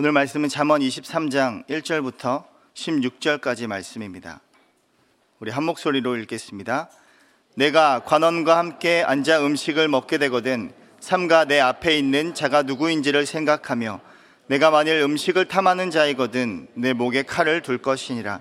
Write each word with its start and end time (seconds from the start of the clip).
오늘 0.00 0.12
말씀은 0.12 0.48
잠언 0.48 0.80
23장 0.80 1.66
1절부터 1.66 2.44
16절까지 2.72 3.66
말씀입니다. 3.66 4.40
우리 5.40 5.50
한 5.50 5.64
목소리로 5.64 6.14
읽겠습니다. 6.18 6.88
내가 7.56 8.04
관원과 8.04 8.58
함께 8.58 9.02
앉아 9.02 9.44
음식을 9.44 9.88
먹게 9.88 10.18
되거든 10.18 10.70
삼가 11.00 11.46
내 11.46 11.58
앞에 11.58 11.98
있는 11.98 12.32
자가 12.32 12.62
누구인지를 12.62 13.26
생각하며 13.26 14.00
내가 14.46 14.70
만일 14.70 15.00
음식을 15.00 15.46
탐하는 15.46 15.90
자이거든 15.90 16.68
내 16.74 16.92
목에 16.92 17.24
칼을 17.24 17.62
둘 17.62 17.78
것이니라 17.78 18.40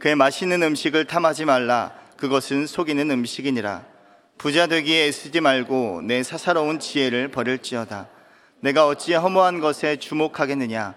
그의 0.00 0.16
맛있는 0.16 0.64
음식을 0.64 1.04
탐하지 1.04 1.44
말라 1.44 1.92
그것은 2.16 2.66
속이는 2.66 3.08
음식이니라 3.08 3.84
부자 4.36 4.66
되기에 4.66 5.06
애쓰지 5.06 5.42
말고 5.42 6.02
내 6.02 6.24
사사로운 6.24 6.80
지혜를 6.80 7.28
버릴지어다 7.28 8.17
내가 8.60 8.88
어찌 8.88 9.14
허무한 9.14 9.60
것에 9.60 9.96
주목하겠느냐? 9.96 10.94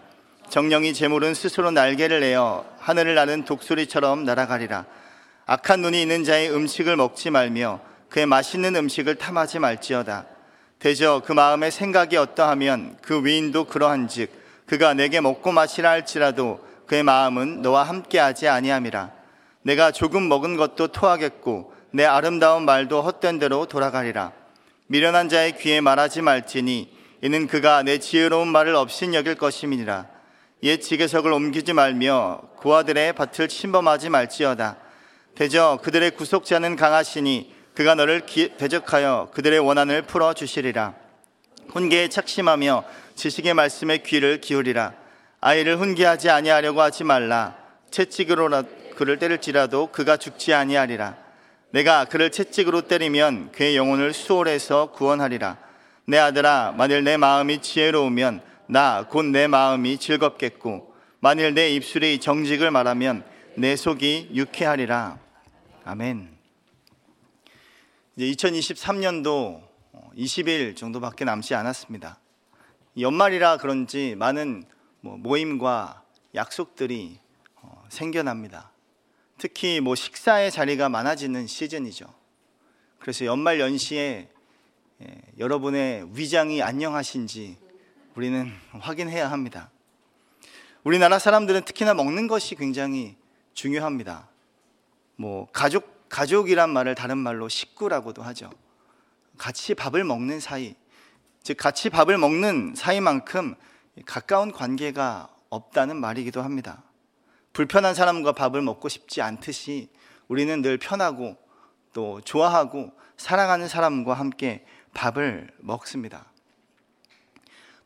정령이 0.49 0.95
재물은 0.95 1.35
스스로 1.35 1.69
날개를 1.69 2.21
내어 2.21 2.65
하늘을 2.79 3.13
나는 3.13 3.45
독수리처럼 3.45 4.25
날아가리라. 4.25 4.85
악한 5.45 5.81
눈이 5.81 6.01
있는 6.01 6.23
자의 6.23 6.51
음식을 6.51 6.95
먹지 6.95 7.29
말며 7.29 7.79
그의 8.09 8.25
맛있는 8.25 8.75
음식을 8.75 9.15
탐하지 9.15 9.59
말지어다. 9.59 10.25
대저 10.79 11.21
그 11.23 11.33
마음의 11.33 11.69
생각이 11.69 12.17
어떠하면 12.17 12.97
그 13.03 13.23
위인도 13.23 13.65
그러한즉 13.65 14.31
그가 14.65 14.95
내게 14.95 15.21
먹고 15.21 15.51
마시라 15.51 15.91
할지라도 15.91 16.65
그의 16.87 17.03
마음은 17.03 17.61
너와 17.61 17.83
함께하지 17.83 18.47
아니함이라. 18.47 19.11
내가 19.61 19.91
조금 19.91 20.27
먹은 20.27 20.57
것도 20.57 20.87
토하겠고 20.87 21.73
내 21.91 22.05
아름다운 22.05 22.65
말도 22.65 23.03
헛된 23.03 23.37
대로 23.37 23.67
돌아가리라. 23.67 24.31
미련한 24.87 25.29
자의 25.29 25.55
귀에 25.57 25.79
말하지 25.79 26.23
말지니 26.23 27.00
이는 27.21 27.45
그가 27.45 27.83
내 27.83 27.99
지혜로운 27.99 28.47
말을 28.47 28.75
없인 28.75 29.13
여길 29.13 29.35
것임이니라. 29.35 30.07
옛 30.63 30.79
지게석을 30.79 31.31
옮기지 31.31 31.73
말며 31.73 32.41
고아들의 32.57 33.13
밭을 33.13 33.47
침범하지 33.47 34.09
말지어다. 34.09 34.77
대저 35.35 35.79
그들의 35.83 36.11
구속자는 36.11 36.75
강하시니 36.75 37.53
그가 37.75 37.95
너를 37.95 38.25
기, 38.25 38.49
대적하여 38.57 39.29
그들의 39.33 39.59
원한을 39.59 40.01
풀어 40.03 40.33
주시리라. 40.33 40.95
훈계에 41.69 42.09
착심하며 42.09 42.83
지식의 43.15 43.53
말씀에 43.53 43.99
귀를 43.99 44.41
기울이라. 44.41 44.93
아이를 45.41 45.77
훈계하지 45.77 46.29
아니하려고 46.29 46.81
하지 46.81 47.03
말라. 47.03 47.55
채찍으로 47.91 48.49
그를 48.95 49.19
때릴지라도 49.19 49.87
그가 49.87 50.17
죽지 50.17 50.53
아니하리라. 50.53 51.15
내가 51.71 52.05
그를 52.05 52.31
채찍으로 52.31 52.81
때리면 52.81 53.51
그의 53.51 53.77
영혼을 53.77 54.11
수월해서 54.11 54.91
구원하리라 54.91 55.57
내 56.11 56.17
아들아 56.17 56.73
만일 56.77 57.05
내 57.05 57.15
마음이 57.15 57.61
지혜로우면 57.61 58.41
나 58.67 59.07
곧 59.09 59.31
내 59.31 59.47
마음이 59.47 59.97
즐겁겠고 59.97 60.93
만일 61.21 61.53
내 61.53 61.69
입술이 61.69 62.19
정직을 62.19 62.69
말하면 62.69 63.23
내 63.55 63.77
속이 63.77 64.31
유쾌하리라 64.33 65.17
아멘 65.85 66.35
이제 68.17 68.25
2023년도 68.25 69.61
20일 70.17 70.75
정도밖에 70.75 71.23
남지 71.23 71.55
않았습니다. 71.55 72.19
연말이라 72.99 73.55
그런지 73.55 74.15
많은 74.17 74.65
뭐 74.99 75.15
모임과 75.15 76.03
약속들이 76.35 77.19
어, 77.61 77.85
생겨납니다. 77.87 78.69
특히 79.37 79.79
뭐 79.79 79.95
식사의 79.95 80.51
자리가 80.51 80.89
많아지는 80.89 81.47
시즌이죠. 81.47 82.13
그래서 82.99 83.25
연말 83.25 83.61
연시에 83.61 83.99
예, 83.99 84.30
여러분의 85.37 86.07
위장이 86.13 86.61
안녕하신지 86.61 87.57
우리는 88.15 88.51
확인해야 88.71 89.31
합니다. 89.31 89.71
우리나라 90.83 91.19
사람들은 91.19 91.63
특히나 91.63 91.93
먹는 91.93 92.27
것이 92.27 92.55
굉장히 92.55 93.15
중요합니다. 93.53 94.29
뭐 95.15 95.47
가족 95.51 96.09
가족이란 96.09 96.69
말을 96.69 96.93
다른 96.93 97.17
말로 97.17 97.47
식구라고도 97.47 98.21
하죠. 98.21 98.49
같이 99.37 99.73
밥을 99.73 100.03
먹는 100.03 100.39
사이, 100.39 100.75
즉 101.41 101.57
같이 101.57 101.89
밥을 101.89 102.17
먹는 102.17 102.73
사이만큼 102.75 103.55
가까운 104.05 104.51
관계가 104.51 105.29
없다는 105.49 105.95
말이기도 105.97 106.41
합니다. 106.41 106.83
불편한 107.53 107.95
사람과 107.95 108.33
밥을 108.33 108.61
먹고 108.61 108.89
싶지 108.89 109.21
않듯이 109.21 109.89
우리는 110.27 110.61
늘 110.61 110.77
편하고 110.77 111.37
또 111.93 112.21
좋아하고 112.21 112.91
사랑하는 113.17 113.67
사람과 113.67 114.13
함께 114.13 114.65
밥을 114.93 115.51
먹습니다. 115.59 116.25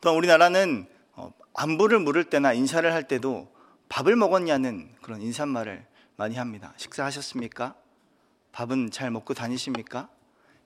또한 0.02 0.18
우리나라는 0.18 0.88
어, 1.14 1.32
안부를 1.54 2.00
물을 2.00 2.24
때나 2.26 2.54
인사를 2.54 2.92
할 2.92 3.08
때도 3.08 3.54
밥을 3.90 4.16
먹었냐는 4.16 4.94
그런 5.02 5.22
인사말을 5.22 5.86
많이 6.18 6.36
합니다. 6.36 6.74
식사하셨습니까? 6.78 7.76
밥은 8.52 8.92
잘 8.92 9.12
먹고 9.12 9.34
다니십니까? 9.34 10.10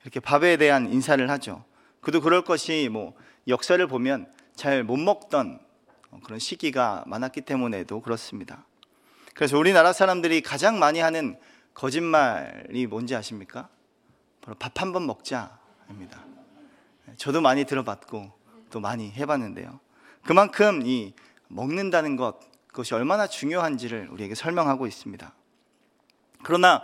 이렇게 0.04 0.20
밥에 0.20 0.58
대한 0.58 0.92
인사를 0.92 1.30
하죠. 1.30 1.64
그도 2.02 2.22
그럴 2.22 2.44
것이 2.44 2.90
뭐 2.92 3.14
역사를 3.48 3.86
보면 3.88 4.32
잘 4.56 4.84
못 4.84 4.98
먹던 4.98 5.60
그런 6.24 6.40
시기가 6.40 7.04
많았기 7.08 7.42
때문에도 7.42 8.02
그렇습니다. 8.02 8.66
그래서 9.34 9.58
우리나라 9.58 9.94
사람들이 9.94 10.42
가장 10.42 10.80
많이 10.80 11.00
하는 11.00 11.38
거짓말이 11.74 12.88
뭔지 12.88 13.16
아십니까? 13.16 13.70
바로 14.42 14.56
밥 14.58 14.82
한 14.82 14.92
번 14.94 15.06
먹자 15.06 15.60
입니다. 15.90 16.24
저도 17.18 17.42
많이 17.42 17.66
들어봤고 17.66 18.32
또 18.70 18.80
많이 18.80 19.12
해봤는데요. 19.12 19.80
그만큼 20.24 20.82
이 20.86 21.14
먹는다는 21.48 22.16
것 22.16 22.40
그것이 22.68 22.94
얼마나 22.94 23.28
중요한지를 23.28 24.10
우리에게 24.12 24.36
설명하고 24.36 24.88
있습니다. 24.88 25.34
그러나 26.44 26.84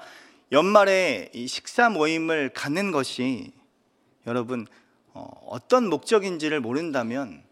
연말에 0.52 1.30
이 1.34 1.48
식사 1.48 1.90
모임을 1.90 2.50
갖는 2.50 2.92
것이 2.92 3.52
여러분 4.28 4.68
어, 5.14 5.28
어떤 5.48 5.90
목적인지를 5.90 6.60
모른다면 6.60 7.44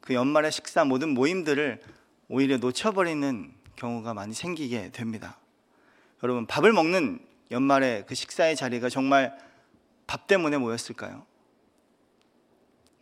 그 0.00 0.14
연말의 0.14 0.52
식사 0.52 0.84
모든 0.84 1.10
모임들을 1.10 1.80
오히려 2.28 2.58
놓쳐버리는 2.58 3.52
경우가 3.76 4.14
많이 4.14 4.34
생기게 4.34 4.90
됩니다. 4.92 5.38
여러분 6.22 6.46
밥을 6.46 6.72
먹는 6.72 7.20
연말에 7.50 8.04
그 8.06 8.14
식사의 8.14 8.56
자리가 8.56 8.88
정말 8.88 9.36
밥 10.08 10.26
때문에 10.26 10.56
모였을까요? 10.56 11.24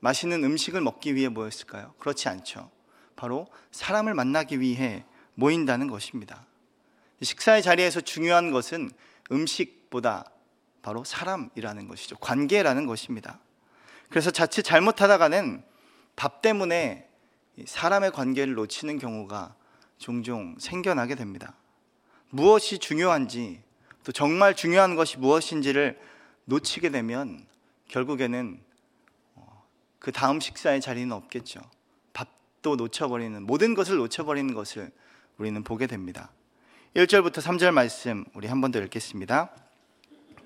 맛있는 0.00 0.44
음식을 0.44 0.82
먹기 0.82 1.14
위해 1.14 1.28
모였을까요? 1.28 1.94
그렇지 1.98 2.28
않죠. 2.28 2.70
바로 3.14 3.46
사람을 3.70 4.12
만나기 4.12 4.60
위해 4.60 5.04
모인다는 5.34 5.86
것입니다. 5.86 6.44
식사의 7.22 7.62
자리에서 7.62 8.02
중요한 8.02 8.50
것은 8.50 8.90
음식보다 9.32 10.30
바로 10.82 11.04
사람이라는 11.04 11.88
것이죠. 11.88 12.16
관계라는 12.18 12.86
것입니다. 12.86 13.38
그래서 14.10 14.30
자칫 14.30 14.62
잘못하다가는 14.64 15.64
밥 16.16 16.42
때문에 16.42 17.08
사람의 17.64 18.10
관계를 18.10 18.54
놓치는 18.54 18.98
경우가 18.98 19.54
종종 19.98 20.56
생겨나게 20.58 21.14
됩니다. 21.14 21.54
무엇이 22.30 22.78
중요한지 22.78 23.62
또 24.02 24.12
정말 24.12 24.54
중요한 24.54 24.96
것이 24.96 25.18
무엇인지를 25.18 25.98
놓치게 26.46 26.90
되면 26.90 27.44
결국에는 27.88 28.58
어, 29.34 29.64
그 29.98 30.12
다음 30.12 30.40
식사의 30.40 30.80
자리는 30.80 31.10
없겠죠. 31.12 31.60
밥도 32.12 32.76
놓쳐버리는 32.76 33.42
모든 33.42 33.74
것을 33.74 33.96
놓쳐버리는 33.96 34.52
것을 34.54 34.90
우리는 35.38 35.62
보게 35.62 35.86
됩니다. 35.86 36.30
1절부터 36.94 37.42
3절 37.42 37.72
말씀 37.72 38.24
우리 38.34 38.46
한 38.46 38.60
번 38.60 38.72
더 38.72 38.80
읽겠습니다. 38.80 39.50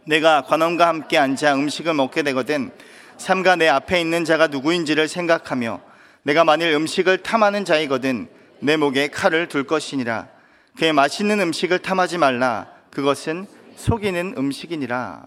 내가 0.07 0.43
관원과 0.43 0.89
함께 0.89 1.19
앉아 1.19 1.55
음식을 1.55 1.95
먹게 1.95 2.23
되거든 2.25 2.73
삼가 3.19 3.57
내 3.57 3.69
앞에 3.69 4.01
있는 4.01 4.25
자가 4.25 4.47
누구인지를 4.49 5.07
생각하며 5.07 5.81
내가 6.23 6.45
만일 6.45 6.73
음식을 6.73 7.19
탐하는 7.23 7.65
자이거든 7.65 8.29
내 8.61 8.77
목에 8.77 9.09
칼을 9.09 9.49
둘 9.49 9.65
것이니라 9.65 10.29
그의 10.77 10.93
맛있는 10.95 11.41
음식을 11.41 11.81
탐하지 11.81 12.17
말라 12.19 12.73
그것은 12.91 13.47
속이는 13.77 14.35
음식이니라 14.39 15.27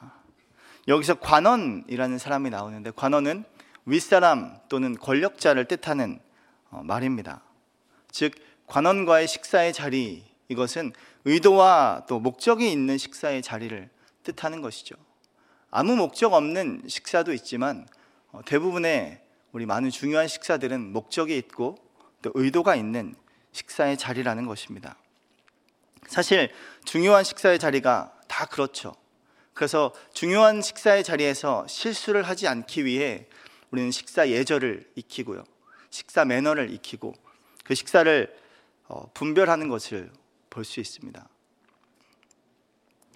여기서 0.87 1.15
관원이라는 1.15 2.17
사람이 2.17 2.49
나오는데 2.49 2.91
관원은 2.95 3.45
윗사람 3.85 4.59
또는 4.69 4.97
권력자를 4.97 5.65
뜻하는 5.65 6.19
어, 6.69 6.81
말입니다 6.83 7.41
즉 8.11 8.33
관원과의 8.67 9.27
식사의 9.27 9.73
자리 9.73 10.23
이것은 10.49 10.93
의도와 11.25 12.05
또 12.07 12.19
목적이 12.19 12.71
있는 12.71 12.97
식사의 12.97 13.41
자리를 13.41 13.89
뜻하는 14.23 14.61
것이죠. 14.61 14.95
아무 15.71 15.95
목적 15.95 16.33
없는 16.33 16.83
식사도 16.87 17.33
있지만 17.33 17.87
어, 18.31 18.41
대부분의 18.45 19.21
우리 19.51 19.65
많은 19.65 19.89
중요한 19.89 20.27
식사들은 20.27 20.93
목적이 20.93 21.37
있고 21.37 21.75
또 22.21 22.31
의도가 22.33 22.75
있는 22.75 23.15
식사의 23.51 23.97
자리라는 23.97 24.45
것입니다. 24.47 24.95
사실 26.07 26.51
중요한 26.85 27.23
식사의 27.23 27.59
자리가 27.59 28.13
다 28.27 28.45
그렇죠. 28.45 28.93
그래서 29.53 29.93
중요한 30.13 30.61
식사의 30.61 31.03
자리에서 31.03 31.67
실수를 31.67 32.23
하지 32.23 32.47
않기 32.47 32.85
위해 32.85 33.27
우리는 33.71 33.91
식사 33.91 34.29
예절을 34.29 34.91
익히고요. 34.95 35.43
식사 35.89 36.25
매너를 36.25 36.71
익히고 36.71 37.13
그 37.63 37.75
식사를 37.75 38.35
어, 38.87 39.09
분별하는 39.13 39.69
것을 39.69 40.11
볼 40.49 40.65
수 40.65 40.79
있습니다. 40.79 41.27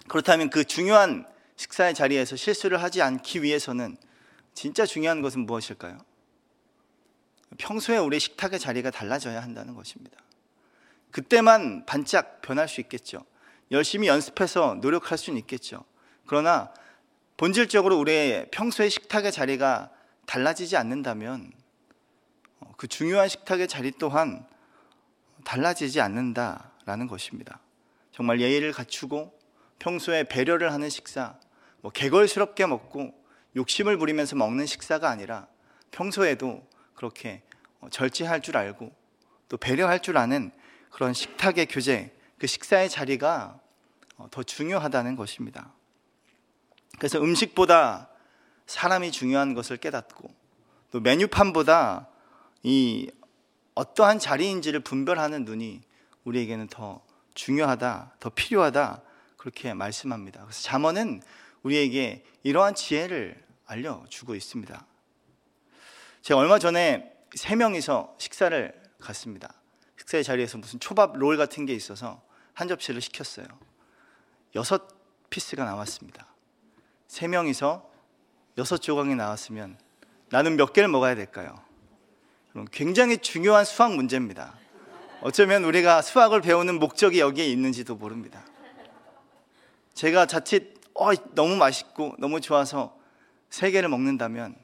그렇다면 0.08 0.50
그 0.50 0.64
중요한 0.64 1.26
식사의 1.56 1.94
자리에서 1.94 2.34
실수를 2.36 2.82
하지 2.82 3.02
않기 3.02 3.42
위해서는 3.42 3.96
진짜 4.54 4.86
중요한 4.86 5.22
것은 5.22 5.46
무엇일까요? 5.46 5.98
평소에 7.58 7.98
우리 7.98 8.18
식탁의 8.18 8.58
자리가 8.58 8.90
달라져야 8.90 9.40
한다는 9.42 9.74
것입니다. 9.74 10.18
그때만 11.10 11.86
반짝 11.86 12.42
변할 12.42 12.68
수 12.68 12.80
있겠죠. 12.80 13.24
열심히 13.70 14.08
연습해서 14.08 14.78
노력할 14.80 15.16
수는 15.16 15.38
있겠죠. 15.40 15.84
그러나 16.28 16.70
본질적으로 17.38 17.98
우리의 17.98 18.48
평소의 18.50 18.90
식탁의 18.90 19.32
자리가 19.32 19.90
달라지지 20.26 20.76
않는다면 20.76 21.50
어, 22.60 22.72
그 22.76 22.86
중요한 22.86 23.28
식탁의 23.28 23.66
자리 23.66 23.92
또한 23.92 24.46
달라지지 25.44 26.02
않는다라는 26.02 27.06
것입니다. 27.08 27.60
정말 28.12 28.40
예의를 28.40 28.72
갖추고 28.72 29.36
평소에 29.78 30.24
배려를 30.24 30.72
하는 30.72 30.90
식사, 30.90 31.34
뭐 31.80 31.90
개걸스럽게 31.90 32.66
먹고 32.66 33.14
욕심을 33.56 33.96
부리면서 33.96 34.36
먹는 34.36 34.66
식사가 34.66 35.08
아니라 35.08 35.46
평소에도 35.92 36.62
그렇게 36.94 37.42
어, 37.80 37.88
절제할 37.88 38.42
줄 38.42 38.58
알고 38.58 38.92
또 39.48 39.56
배려할 39.56 40.02
줄 40.02 40.18
아는 40.18 40.50
그런 40.90 41.14
식탁의 41.14 41.66
교제, 41.66 42.14
그 42.36 42.46
식사의 42.46 42.90
자리가 42.90 43.58
어, 44.18 44.28
더 44.30 44.42
중요하다는 44.42 45.16
것입니다. 45.16 45.72
그래서 46.98 47.18
음식보다 47.18 48.08
사람이 48.66 49.12
중요한 49.12 49.54
것을 49.54 49.76
깨닫고 49.76 50.28
또 50.90 51.00
메뉴판보다 51.00 52.08
이 52.62 53.10
어떠한 53.74 54.18
자리인지를 54.18 54.80
분별하는 54.80 55.44
눈이 55.44 55.82
우리에게는 56.24 56.68
더 56.68 57.02
중요하다, 57.34 58.16
더 58.18 58.30
필요하다 58.30 59.02
그렇게 59.36 59.72
말씀합니다. 59.72 60.42
그래서 60.42 60.62
잠언은 60.62 61.22
우리에게 61.62 62.24
이러한 62.42 62.74
지혜를 62.74 63.42
알려주고 63.66 64.34
있습니다. 64.34 64.86
제가 66.22 66.40
얼마 66.40 66.58
전에 66.58 67.14
세 67.34 67.54
명이서 67.54 68.16
식사를 68.18 68.82
갔습니다. 69.00 69.54
식사의 69.98 70.24
자리에서 70.24 70.58
무슨 70.58 70.80
초밥 70.80 71.16
롤 71.16 71.36
같은 71.36 71.66
게 71.66 71.74
있어서 71.74 72.22
한 72.54 72.66
접시를 72.66 73.00
시켰어요. 73.00 73.46
여섯 74.54 74.88
피스가 75.30 75.64
나왔습니다. 75.64 76.27
세 77.08 77.26
명이서 77.26 77.90
여섯 78.58 78.76
조각이 78.76 79.14
나왔으면 79.14 79.78
나는 80.28 80.56
몇 80.56 80.72
개를 80.72 80.88
먹어야 80.88 81.14
될까요? 81.14 81.58
굉장히 82.70 83.18
중요한 83.18 83.64
수학 83.64 83.94
문제입니다. 83.94 84.54
어쩌면 85.22 85.64
우리가 85.64 86.02
수학을 86.02 86.42
배우는 86.42 86.78
목적이 86.78 87.20
여기에 87.20 87.46
있는지도 87.46 87.96
모릅니다. 87.96 88.44
제가 89.94 90.26
자칫 90.26 90.74
어, 90.94 91.12
너무 91.34 91.56
맛있고 91.56 92.14
너무 92.18 92.40
좋아서 92.40 92.96
세 93.48 93.70
개를 93.70 93.88
먹는다면 93.88 94.54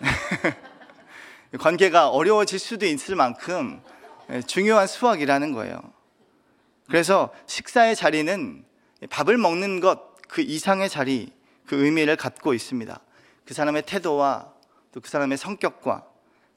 관계가 1.58 2.10
어려워질 2.10 2.58
수도 2.58 2.86
있을 2.86 3.16
만큼 3.16 3.82
중요한 4.46 4.86
수학이라는 4.86 5.52
거예요. 5.52 5.80
그래서 6.86 7.32
식사의 7.46 7.96
자리는 7.96 8.64
밥을 9.10 9.36
먹는 9.36 9.80
것 9.80 10.10
그 10.30 10.40
이상의 10.42 10.88
자리, 10.88 11.32
그 11.70 11.84
의미를 11.84 12.16
갖고 12.16 12.52
있습니다. 12.52 13.00
그 13.44 13.54
사람의 13.54 13.82
태도와 13.82 14.52
또 14.90 15.00
그 15.00 15.08
사람의 15.08 15.38
성격과 15.38 16.04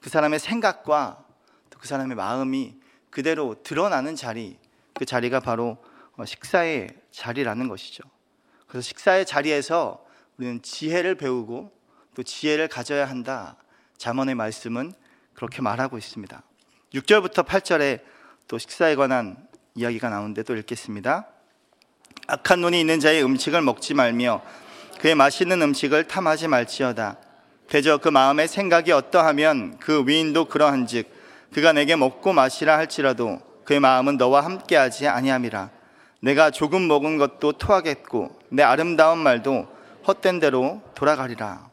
그 0.00 0.10
사람의 0.10 0.40
생각과 0.40 1.24
또 1.70 1.78
그 1.78 1.86
사람의 1.86 2.16
마음이 2.16 2.74
그대로 3.10 3.54
드러나는 3.62 4.16
자리, 4.16 4.58
그 4.92 5.04
자리가 5.04 5.38
바로 5.38 5.78
식사의 6.24 6.88
자리라는 7.12 7.68
것이죠. 7.68 8.02
그래서 8.66 8.82
식사의 8.88 9.24
자리에서 9.24 10.04
우리는 10.36 10.60
지혜를 10.62 11.14
배우고 11.14 11.70
또 12.16 12.22
지혜를 12.24 12.66
가져야 12.66 13.08
한다. 13.08 13.56
잠언의 13.98 14.34
말씀은 14.34 14.92
그렇게 15.32 15.62
말하고 15.62 15.96
있습니다. 15.96 16.42
6절부터 16.92 17.46
8절에 17.46 18.02
또 18.48 18.58
식사에 18.58 18.96
관한 18.96 19.46
이야기가 19.76 20.08
나오는데 20.08 20.42
또 20.42 20.56
읽겠습니다. 20.56 21.28
악한 22.26 22.60
눈이 22.60 22.80
있는 22.80 22.98
자의 22.98 23.22
음식을 23.22 23.62
먹지 23.62 23.94
말며 23.94 24.42
그의 25.04 25.14
맛있는 25.14 25.60
음식을 25.60 26.04
탐하지 26.04 26.48
말지어다. 26.48 27.18
대저 27.68 27.98
그 27.98 28.08
마음의 28.08 28.48
생각이 28.48 28.90
어떠하면 28.90 29.76
그 29.78 30.02
위인도 30.06 30.46
그러한즉 30.46 31.10
그가 31.52 31.74
내게 31.74 31.94
먹고 31.94 32.32
마시라 32.32 32.78
할지라도 32.78 33.38
그의 33.66 33.80
마음은 33.80 34.16
너와 34.16 34.42
함께하지 34.42 35.06
아니함이라. 35.08 35.68
내가 36.22 36.50
조금 36.50 36.88
먹은 36.88 37.18
것도 37.18 37.52
토하겠고 37.52 38.38
내 38.48 38.62
아름다운 38.62 39.18
말도 39.18 39.68
헛된 40.08 40.40
대로 40.40 40.80
돌아가리라. 40.94 41.68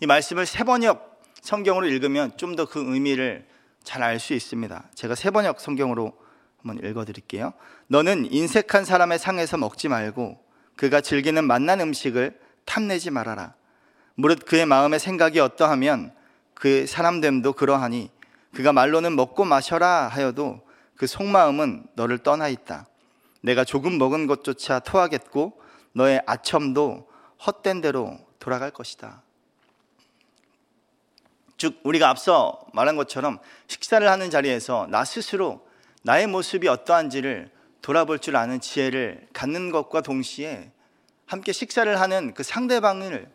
이 0.00 0.06
말씀을 0.06 0.46
세 0.46 0.64
번역 0.64 1.20
성경으로 1.42 1.86
읽으면 1.86 2.34
좀 2.38 2.56
더 2.56 2.64
그 2.64 2.80
의미를 2.94 3.44
잘 3.82 4.02
알 4.02 4.18
수 4.18 4.32
있습니다. 4.32 4.84
제가 4.94 5.14
세 5.14 5.30
번역 5.30 5.60
성경으로 5.60 6.14
한번 6.62 6.82
읽어 6.82 7.04
드릴게요. 7.04 7.52
너는 7.88 8.32
인색한 8.32 8.86
사람의 8.86 9.18
상에서 9.18 9.58
먹지 9.58 9.88
말고 9.88 10.43
그가 10.76 11.00
즐기는 11.00 11.42
맛난 11.44 11.80
음식을 11.80 12.38
탐내지 12.64 13.10
말아라. 13.10 13.54
무릇 14.14 14.44
그의 14.44 14.66
마음의 14.66 15.00
생각이 15.00 15.40
어떠하면 15.40 16.14
그 16.54 16.86
사람됨도 16.86 17.54
그러하니 17.54 18.10
그가 18.54 18.72
말로는 18.72 19.16
먹고 19.16 19.44
마셔라 19.44 20.08
하여도 20.08 20.60
그 20.96 21.06
속마음은 21.06 21.88
너를 21.94 22.18
떠나 22.18 22.48
있다. 22.48 22.86
내가 23.42 23.64
조금 23.64 23.98
먹은 23.98 24.26
것조차 24.26 24.78
토하겠고 24.78 25.60
너의 25.92 26.22
아첨도 26.26 27.08
헛된 27.44 27.80
대로 27.80 28.18
돌아갈 28.38 28.70
것이다. 28.70 29.22
즉 31.56 31.80
우리가 31.84 32.08
앞서 32.08 32.60
말한 32.72 32.96
것처럼 32.96 33.38
식사를 33.68 34.08
하는 34.08 34.30
자리에서 34.30 34.86
나 34.90 35.04
스스로 35.04 35.66
나의 36.02 36.26
모습이 36.26 36.68
어떠한지를 36.68 37.50
돌아볼 37.84 38.18
줄 38.18 38.34
아는 38.36 38.60
지혜를 38.62 39.28
갖는 39.34 39.70
것과 39.70 40.00
동시에 40.00 40.72
함께 41.26 41.52
식사를 41.52 42.00
하는 42.00 42.32
그 42.32 42.42
상대방을 42.42 43.30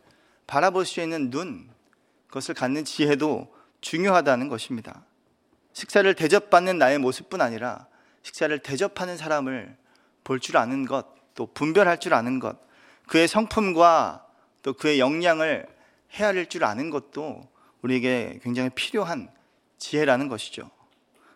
바라볼 0.47 0.87
수 0.87 1.01
있는 1.01 1.29
눈, 1.29 1.69
그것을 2.25 2.55
갖는 2.55 2.83
지혜도 2.83 3.53
중요하다는 3.81 4.47
것입니다. 4.47 5.05
식사를 5.73 6.11
대접받는 6.15 6.79
나의 6.79 6.97
모습뿐 6.97 7.41
아니라 7.41 7.85
식사를 8.23 8.57
대접하는 8.57 9.17
사람을 9.17 9.77
볼 10.23 10.39
줄 10.39 10.57
아는 10.57 10.87
것, 10.87 11.05
또 11.35 11.45
분별할 11.53 11.99
줄 11.99 12.15
아는 12.15 12.39
것, 12.39 12.57
그의 13.05 13.27
성품과 13.27 14.25
또 14.63 14.73
그의 14.73 14.99
역량을 14.99 15.67
헤아릴 16.13 16.47
줄 16.47 16.63
아는 16.63 16.89
것도 16.89 17.47
우리에게 17.83 18.39
굉장히 18.41 18.71
필요한 18.71 19.29
지혜라는 19.77 20.27
것이죠. 20.27 20.71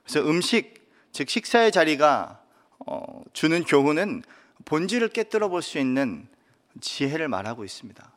그래서 0.04 0.28
음식, 0.28 0.90
즉 1.12 1.30
식사의 1.30 1.72
자리가 1.72 2.40
어, 2.40 2.43
주는 3.34 3.64
교훈은 3.64 4.24
본질을 4.66 5.10
깨뜨려 5.10 5.50
볼 5.50 5.62
수 5.62 5.80
있는 5.80 6.28
지혜를 6.82 7.28
말하고 7.28 7.64
있습니다. 7.64 8.12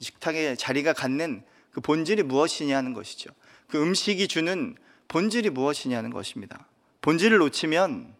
식탁의 0.00 0.56
자리가 0.56 0.92
갖는 0.92 1.44
그 1.72 1.80
본질이 1.80 2.22
무엇이냐는 2.22 2.92
것이죠. 2.92 3.30
그 3.68 3.80
음식이 3.82 4.28
주는 4.28 4.76
본질이 5.08 5.50
무엇이냐는 5.50 6.10
것입니다. 6.10 6.66
본질을 7.00 7.38
놓치면 7.38 8.14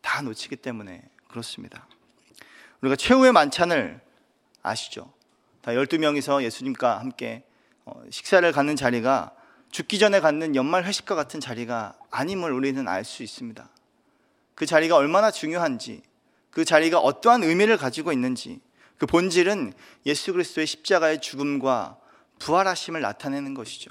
다 0.00 0.22
놓치기 0.22 0.56
때문에 0.56 1.02
그렇습니다. 1.28 1.86
우리가 2.80 2.96
최후의 2.96 3.32
만찬을 3.32 4.00
아시죠? 4.62 5.12
다 5.62 5.72
12명이서 5.72 6.42
예수님과 6.42 6.98
함께 6.98 7.44
어, 7.84 8.02
식사를 8.10 8.50
갖는 8.52 8.76
자리가 8.76 9.32
죽기 9.70 9.98
전에 9.98 10.20
갖는 10.20 10.56
연말 10.56 10.84
회식과 10.84 11.14
같은 11.14 11.40
자리가 11.40 11.94
아님을 12.10 12.52
우리는 12.52 12.86
알 12.88 13.04
수 13.04 13.22
있습니다. 13.22 13.68
그 14.60 14.66
자리가 14.66 14.94
얼마나 14.94 15.30
중요한지, 15.30 16.02
그 16.50 16.66
자리가 16.66 16.98
어떠한 16.98 17.44
의미를 17.44 17.78
가지고 17.78 18.12
있는지, 18.12 18.60
그 18.98 19.06
본질은 19.06 19.72
예수 20.04 20.34
그리스도의 20.34 20.66
십자가의 20.66 21.22
죽음과 21.22 21.98
부활하심을 22.40 23.00
나타내는 23.00 23.54
것이죠. 23.54 23.90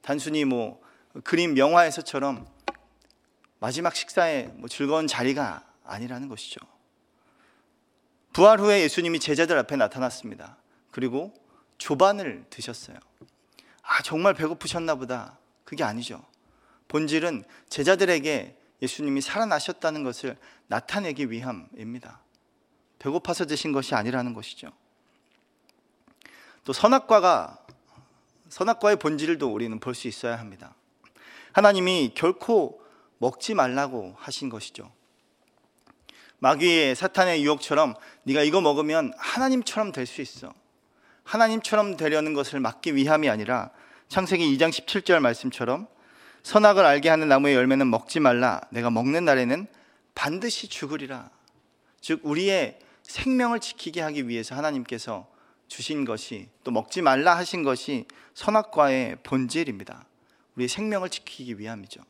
단순히 0.00 0.46
뭐 0.46 0.80
그림 1.24 1.52
명화에서처럼 1.52 2.46
마지막 3.58 3.94
식사에 3.94 4.44
뭐 4.54 4.66
즐거운 4.66 5.06
자리가 5.06 5.62
아니라는 5.84 6.30
것이죠. 6.30 6.60
부활 8.32 8.60
후에 8.60 8.80
예수님이 8.80 9.20
제자들 9.20 9.58
앞에 9.58 9.76
나타났습니다. 9.76 10.56
그리고 10.90 11.34
조반을 11.76 12.46
드셨어요. 12.48 12.96
아, 13.82 14.00
정말 14.02 14.32
배고프셨나 14.32 14.94
보다. 14.94 15.38
그게 15.64 15.84
아니죠. 15.84 16.24
본질은 16.88 17.44
제자들에게 17.68 18.61
예수님이 18.82 19.20
살아나셨다는 19.20 20.02
것을 20.02 20.36
나타내기 20.66 21.30
위함입니다. 21.30 22.20
배고파서 22.98 23.46
드신 23.46 23.72
것이 23.72 23.94
아니라는 23.94 24.34
것이죠. 24.34 24.72
또 26.64 26.72
선악과가 26.72 27.58
선악과의 28.48 28.96
본질도 28.96 29.50
우리는 29.52 29.78
볼 29.80 29.94
수 29.94 30.08
있어야 30.08 30.38
합니다. 30.38 30.74
하나님이 31.52 32.12
결코 32.14 32.82
먹지 33.18 33.54
말라고 33.54 34.14
하신 34.18 34.48
것이죠. 34.48 34.92
마귀의 36.38 36.96
사탄의 36.96 37.44
유혹처럼 37.44 37.94
네가 38.24 38.42
이거 38.42 38.60
먹으면 38.60 39.12
하나님처럼 39.16 39.92
될 39.92 40.06
수 40.06 40.20
있어. 40.20 40.52
하나님처럼 41.24 41.96
되려는 41.96 42.34
것을 42.34 42.58
막기 42.58 42.96
위함이 42.96 43.28
아니라 43.28 43.70
창세기 44.08 44.56
2장 44.56 44.70
17절 44.70 45.20
말씀처럼 45.20 45.86
선악을 46.42 46.84
알게 46.84 47.08
하는 47.08 47.28
나무의 47.28 47.54
열매는 47.54 47.88
먹지 47.88 48.20
말라. 48.20 48.60
내가 48.70 48.90
먹는 48.90 49.24
날에는 49.24 49.66
반드시 50.14 50.68
죽으리라. 50.68 51.30
즉 52.00 52.20
우리의 52.24 52.78
생명을 53.02 53.60
지키게 53.60 54.00
하기 54.00 54.28
위해서 54.28 54.54
하나님께서 54.54 55.28
주신 55.68 56.04
것이 56.04 56.48
또 56.64 56.70
먹지 56.70 57.00
말라 57.00 57.36
하신 57.36 57.62
것이 57.62 58.06
선악과의 58.34 59.18
본질입니다. 59.22 60.04
우리의 60.56 60.68
생명을 60.68 61.08
지키기 61.08 61.58
위함이죠. 61.58 62.02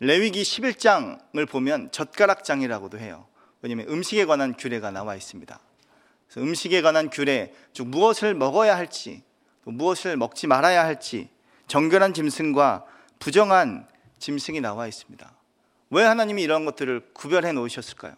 레위기 0.00 0.42
11장을 0.42 1.48
보면 1.48 1.90
젓가락장이라고도 1.92 2.98
해요. 2.98 3.26
왜냐하면 3.62 3.88
음식에 3.88 4.26
관한 4.26 4.54
규례가 4.54 4.90
나와 4.90 5.16
있습니다. 5.16 5.58
음식에 6.36 6.82
관한 6.82 7.08
규례, 7.10 7.54
즉 7.72 7.86
무엇을 7.86 8.34
먹어야 8.34 8.76
할지, 8.76 9.22
무엇을 9.64 10.16
먹지 10.16 10.46
말아야 10.46 10.84
할지 10.84 11.30
정결한 11.66 12.14
짐승과 12.14 12.84
부정한 13.18 13.88
짐승이 14.18 14.60
나와 14.60 14.86
있습니다. 14.86 15.30
왜 15.90 16.02
하나님이 16.02 16.42
이런 16.42 16.64
것들을 16.64 17.12
구별해 17.14 17.52
놓으셨을까요? 17.52 18.14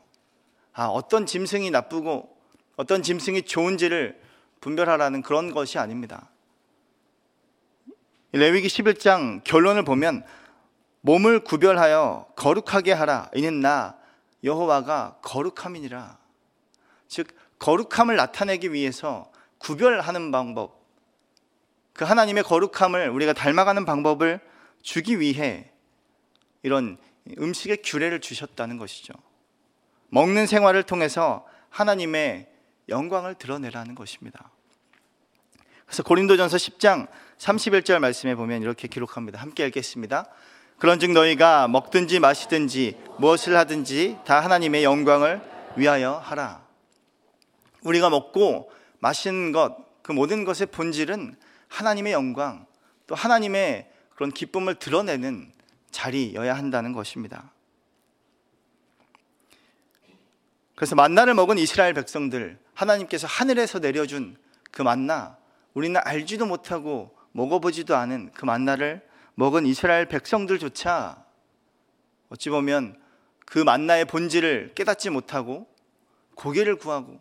아, 0.73 0.87
어떤 0.87 1.27
짐승이 1.27 1.71
나쁘고 1.71 2.37
어떤 2.77 3.03
짐승이 3.03 3.43
좋은지를 3.43 4.21
분별하라는 4.61 5.23
그런 5.23 5.53
것이 5.53 5.79
아닙니다. 5.79 6.31
레위기 8.33 8.69
11장 8.69 9.43
결론을 9.45 9.85
보면 9.85 10.25
몸을 11.01 11.41
구별하여 11.41 12.27
거룩하게 12.37 12.93
하라. 12.93 13.31
이는 13.35 13.61
나 13.61 13.97
여호와가 14.45 15.19
거룩함이니라. 15.23 16.19
즉 17.09 17.29
거룩함을 17.59 18.17
나타내기 18.17 18.73
위해서 18.73 19.31
구별하는 19.59 20.31
방법, 20.31 20.86
그 21.97 22.05
하나님의 22.05 22.45
거룩함을 22.45 23.09
우리가 23.09 23.33
닮아가는 23.33 23.85
방법을 23.87 24.41
주기 24.83 25.19
위해 25.19 25.71
이런 26.63 26.99
음식의 27.39 27.79
규례를 27.83 28.21
주셨다는 28.21 28.77
것이죠. 28.77 29.15
먹는 30.11 30.47
생활을 30.47 30.83
통해서 30.83 31.47
하나님의 31.71 32.49
영광을 32.89 33.35
드러내라는 33.35 33.95
것입니다. 33.95 34.51
그래서 35.87 36.03
고린도전서 36.03 36.57
10장 36.57 37.09
31절 37.39 37.99
말씀에 37.99 38.35
보면 38.35 38.63
이렇게 38.63 38.89
기록합니다. 38.89 39.41
함께 39.41 39.67
읽겠습니다. 39.67 40.27
그런즉 40.79 41.13
너희가 41.13 41.67
먹든지 41.69 42.21
마시든지 42.21 42.99
무엇을 43.19 43.57
하든지 43.57 44.19
다 44.27 44.41
하나님의 44.41 44.85
영광을 44.85 45.41
위하여 45.77 46.13
하라. 46.19 46.63
우리가 47.83 48.11
먹고 48.11 48.71
마시는 48.99 49.53
것, 49.53 49.77
그 50.03 50.13
모든 50.13 50.45
것의 50.45 50.67
본질은 50.71 51.37
하나님의 51.69 52.13
영광, 52.13 52.67
또 53.07 53.15
하나님의 53.15 53.91
그런 54.15 54.31
기쁨을 54.31 54.77
드러내는 54.77 55.53
자리여야 55.91 56.55
한다는 56.55 56.93
것입니다. 56.93 57.53
그래서 60.75 60.95
만나를 60.95 61.35
먹은 61.35 61.59
이스라엘 61.59 61.95
백성들, 61.95 62.59
하나님께서 62.75 63.27
하늘에서 63.27 63.79
내려준 63.79 64.37
그 64.71 64.83
만나, 64.83 65.39
우리는 65.75 65.99
알지도 66.03 66.47
못하고 66.47 67.17
먹어보지도 67.33 67.97
않은 67.97 68.33
그 68.35 68.45
만나를 68.45 69.07
먹은 69.35 69.67
이스라엘 69.67 70.07
백성들조차 70.07 71.25
어찌 72.31 72.51
보면 72.51 73.01
그 73.45 73.59
만나의 73.59 74.07
본질을 74.07 74.73
깨닫지 74.75 75.11
못하고 75.11 75.67
고기를 76.35 76.77
구하고 76.77 77.21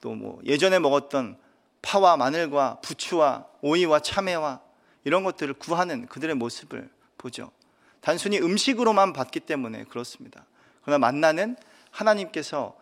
또 0.00 0.14
뭐 0.14 0.38
예전에 0.44 0.78
먹었던 0.78 1.38
파와 1.84 2.16
마늘과 2.16 2.80
부추와 2.80 3.46
오이와 3.60 4.00
참외와 4.00 4.60
이런 5.04 5.22
것들을 5.22 5.54
구하는 5.54 6.06
그들의 6.06 6.34
모습을 6.34 6.90
보죠. 7.18 7.52
단순히 8.00 8.38
음식으로만 8.38 9.12
봤기 9.12 9.40
때문에 9.40 9.84
그렇습니다. 9.84 10.46
그러나 10.82 10.98
만나는 10.98 11.56
하나님께서 11.90 12.76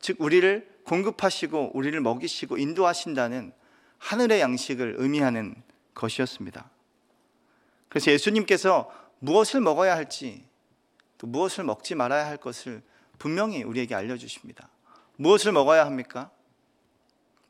즉 0.00 0.16
우리를 0.20 0.70
공급하시고 0.84 1.72
우리를 1.74 2.00
먹이시고 2.00 2.58
인도하신다는 2.58 3.52
하늘의 3.98 4.40
양식을 4.40 4.96
의미하는 4.98 5.54
것이었습니다. 5.94 6.70
그래서 7.88 8.10
예수님께서 8.10 8.90
무엇을 9.18 9.60
먹어야 9.60 9.94
할지 9.94 10.44
또 11.18 11.26
무엇을 11.26 11.64
먹지 11.64 11.94
말아야 11.94 12.26
할 12.26 12.36
것을 12.36 12.82
분명히 13.18 13.62
우리에게 13.62 13.94
알려주십니다. 13.94 14.68
무엇을 15.16 15.52
먹어야 15.52 15.86
합니까? 15.86 16.30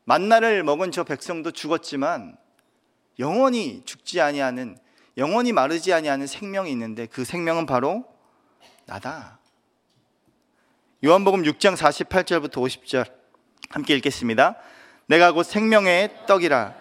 만나를 0.05 0.63
먹은 0.63 0.91
저 0.91 1.03
백성도 1.03 1.51
죽었지만 1.51 2.37
영원히 3.19 3.83
죽지 3.85 4.21
아니하는 4.21 4.77
영원히 5.17 5.51
마르지 5.51 5.93
아니하는 5.93 6.27
생명이 6.27 6.71
있는데 6.71 7.05
그 7.05 7.23
생명은 7.23 7.65
바로 7.65 8.05
나다. 8.85 9.39
요한복음 11.05 11.43
6장 11.43 11.75
48절부터 11.75 12.53
50절 12.53 13.11
함께 13.69 13.95
읽겠습니다. 13.95 14.55
내가 15.07 15.31
곧 15.31 15.43
생명의 15.43 16.11
떡이라 16.27 16.73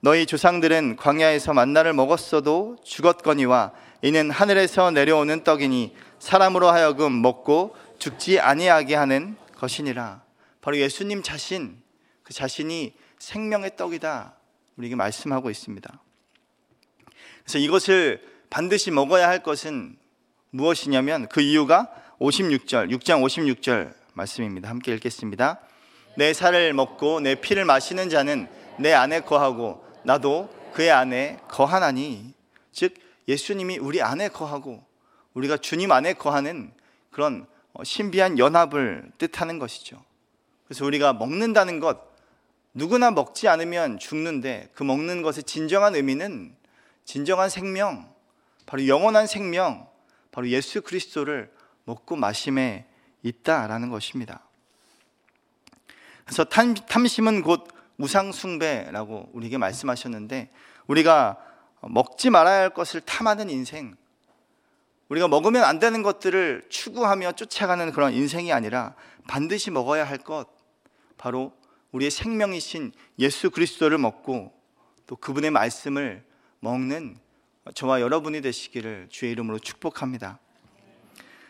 너희 0.00 0.26
조상들은 0.26 0.96
광야에서 0.96 1.52
만나를 1.52 1.92
먹었어도 1.92 2.76
죽었거니와 2.84 3.72
이는 4.02 4.30
하늘에서 4.30 4.90
내려오는 4.90 5.42
떡이니 5.44 5.94
사람으로 6.18 6.68
하여금 6.68 7.22
먹고 7.22 7.76
죽지 7.98 8.40
아니하게 8.40 8.94
하는 8.94 9.36
것이니라. 9.56 10.22
바로 10.60 10.78
예수님 10.78 11.22
자신 11.22 11.80
그 12.26 12.34
자신이 12.34 12.92
생명의 13.20 13.76
떡이다. 13.76 14.34
우리에게 14.76 14.96
말씀하고 14.96 15.48
있습니다. 15.48 16.00
그래서 17.44 17.58
이것을 17.58 18.20
반드시 18.50 18.90
먹어야 18.90 19.28
할 19.28 19.44
것은 19.44 19.96
무엇이냐면 20.50 21.28
그 21.28 21.40
이유가 21.40 21.88
56절, 22.18 22.90
6장 22.90 23.22
56절 23.22 23.94
말씀입니다. 24.14 24.68
함께 24.68 24.92
읽겠습니다. 24.94 25.60
내 26.16 26.32
살을 26.32 26.72
먹고 26.72 27.20
내 27.20 27.36
피를 27.36 27.64
마시는 27.64 28.08
자는 28.08 28.48
내 28.80 28.92
안에 28.92 29.20
거하고 29.20 29.86
나도 30.02 30.52
그의 30.72 30.90
안에 30.90 31.38
거하나니 31.46 32.34
즉 32.72 32.94
예수님이 33.28 33.78
우리 33.78 34.02
안에 34.02 34.30
거하고 34.30 34.84
우리가 35.34 35.58
주님 35.58 35.92
안에 35.92 36.14
거하는 36.14 36.72
그런 37.12 37.46
어, 37.72 37.84
신비한 37.84 38.40
연합을 38.40 39.12
뜻하는 39.16 39.60
것이죠. 39.60 40.02
그래서 40.66 40.84
우리가 40.84 41.12
먹는다는 41.12 41.78
것 41.78 42.15
누구나 42.76 43.10
먹지 43.10 43.48
않으면 43.48 43.98
죽는데 43.98 44.68
그 44.74 44.82
먹는 44.82 45.22
것의 45.22 45.44
진정한 45.44 45.94
의미는 45.94 46.54
진정한 47.06 47.48
생명, 47.48 48.12
바로 48.66 48.86
영원한 48.86 49.26
생명, 49.26 49.88
바로 50.30 50.46
예수 50.50 50.82
그리스도를 50.82 51.50
먹고 51.84 52.16
마심에 52.16 52.84
있다라는 53.22 53.88
것입니다. 53.88 54.42
그래서 56.26 56.44
탐심은 56.44 57.40
곧 57.40 57.66
우상숭배라고 57.96 59.30
우리에게 59.32 59.56
말씀하셨는데 59.56 60.50
우리가 60.86 61.38
먹지 61.80 62.28
말아야 62.28 62.60
할 62.60 62.70
것을 62.70 63.00
탐하는 63.00 63.48
인생, 63.48 63.96
우리가 65.08 65.28
먹으면 65.28 65.64
안 65.64 65.78
되는 65.78 66.02
것들을 66.02 66.66
추구하며 66.68 67.32
쫓아가는 67.32 67.90
그런 67.92 68.12
인생이 68.12 68.52
아니라 68.52 68.94
반드시 69.26 69.70
먹어야 69.70 70.04
할 70.04 70.18
것, 70.18 70.46
바로 71.16 71.54
우리의 71.96 72.10
생명이신 72.10 72.92
예수 73.18 73.50
그리스도를 73.50 73.98
먹고 73.98 74.52
또 75.06 75.16
그분의 75.16 75.50
말씀을 75.50 76.22
먹는 76.60 77.16
저와 77.74 78.00
여러분이 78.00 78.42
되시기를 78.42 79.08
주의 79.10 79.32
이름으로 79.32 79.58
축복합니다. 79.58 80.38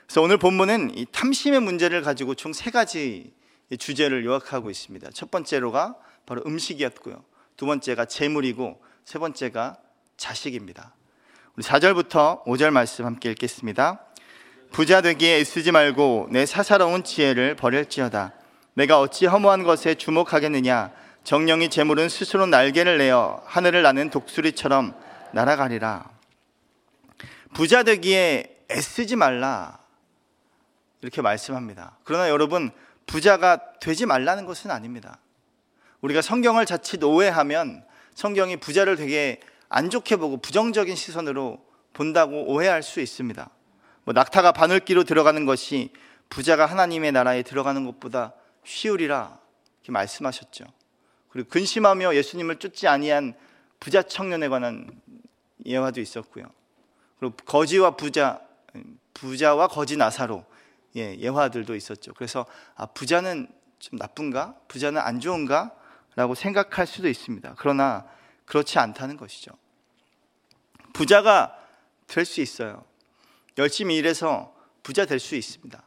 그래서 0.06 0.22
오늘 0.22 0.38
본문은 0.38 0.96
이 0.96 1.06
탐심의 1.10 1.60
문제를 1.60 2.02
가지고 2.02 2.34
총 2.34 2.52
세 2.52 2.70
가지 2.70 3.32
주제를 3.76 4.24
요약하고 4.24 4.70
있습니다. 4.70 5.10
첫 5.12 5.30
번째로가 5.30 5.96
바로 6.24 6.42
음식이었고요. 6.46 7.24
두 7.56 7.66
번째가 7.66 8.04
재물이고 8.04 8.80
세 9.04 9.18
번째가 9.18 9.76
자식입니다. 10.16 10.94
우리 11.56 11.64
4절부터 11.64 12.44
5절 12.44 12.70
말씀 12.70 13.04
함께 13.04 13.30
읽겠습니다. 13.30 14.04
부자 14.70 15.00
되기에 15.00 15.38
애쓰지 15.40 15.72
말고 15.72 16.28
내 16.30 16.46
사사로운 16.46 17.02
지혜를 17.02 17.56
버릴지어다. 17.56 18.45
내가 18.76 19.00
어찌 19.00 19.24
허무한 19.24 19.62
것에 19.62 19.94
주목하겠느냐? 19.94 20.92
정령이 21.24 21.70
재물은 21.70 22.10
스스로 22.10 22.44
날개를 22.44 22.98
내어 22.98 23.42
하늘을 23.46 23.82
나는 23.82 24.10
독수리처럼 24.10 24.94
날아가리라. 25.32 26.10
부자 27.54 27.82
되기에 27.84 28.64
애쓰지 28.70 29.16
말라. 29.16 29.78
이렇게 31.00 31.22
말씀합니다. 31.22 31.96
그러나 32.04 32.28
여러분, 32.28 32.70
부자가 33.06 33.78
되지 33.80 34.04
말라는 34.04 34.44
것은 34.44 34.70
아닙니다. 34.70 35.20
우리가 36.02 36.20
성경을 36.20 36.66
자칫 36.66 37.02
오해하면 37.02 37.82
성경이 38.14 38.58
부자를 38.58 38.96
되게 38.96 39.40
안 39.70 39.88
좋게 39.88 40.16
보고 40.16 40.36
부정적인 40.36 40.96
시선으로 40.96 41.64
본다고 41.94 42.44
오해할 42.52 42.82
수 42.82 43.00
있습니다. 43.00 43.48
뭐 44.04 44.12
낙타가 44.12 44.52
바늘기로 44.52 45.04
들어가는 45.04 45.46
것이 45.46 45.94
부자가 46.28 46.66
하나님의 46.66 47.12
나라에 47.12 47.42
들어가는 47.42 47.86
것보다 47.86 48.34
쉬우리라 48.66 49.38
이렇게 49.78 49.92
말씀하셨죠. 49.92 50.64
그리고 51.28 51.48
근심하며 51.48 52.14
예수님을 52.16 52.56
쫓지 52.56 52.88
아니한 52.88 53.34
부자 53.78 54.02
청년에 54.02 54.48
관한 54.48 55.00
예화도 55.64 56.00
있었고요. 56.00 56.44
그리고 57.18 57.36
거지와 57.44 57.96
부자, 57.96 58.40
부자와 59.14 59.68
거지 59.68 59.96
나사로 59.96 60.44
예, 60.96 61.16
예화들도 61.18 61.74
있었죠. 61.74 62.14
그래서 62.14 62.46
아, 62.74 62.86
부자는 62.86 63.48
좀 63.78 63.98
나쁜가? 63.98 64.56
부자는 64.68 65.00
안 65.00 65.20
좋은가? 65.20 65.72
라고 66.14 66.34
생각할 66.34 66.86
수도 66.86 67.08
있습니다. 67.08 67.54
그러나 67.58 68.06
그렇지 68.46 68.78
않다는 68.78 69.16
것이죠. 69.18 69.52
부자가 70.94 71.58
될 72.06 72.24
수 72.24 72.40
있어요. 72.40 72.84
열심히 73.58 73.96
일해서 73.96 74.54
부자 74.82 75.04
될 75.04 75.20
수 75.20 75.34
있습니다. 75.36 75.82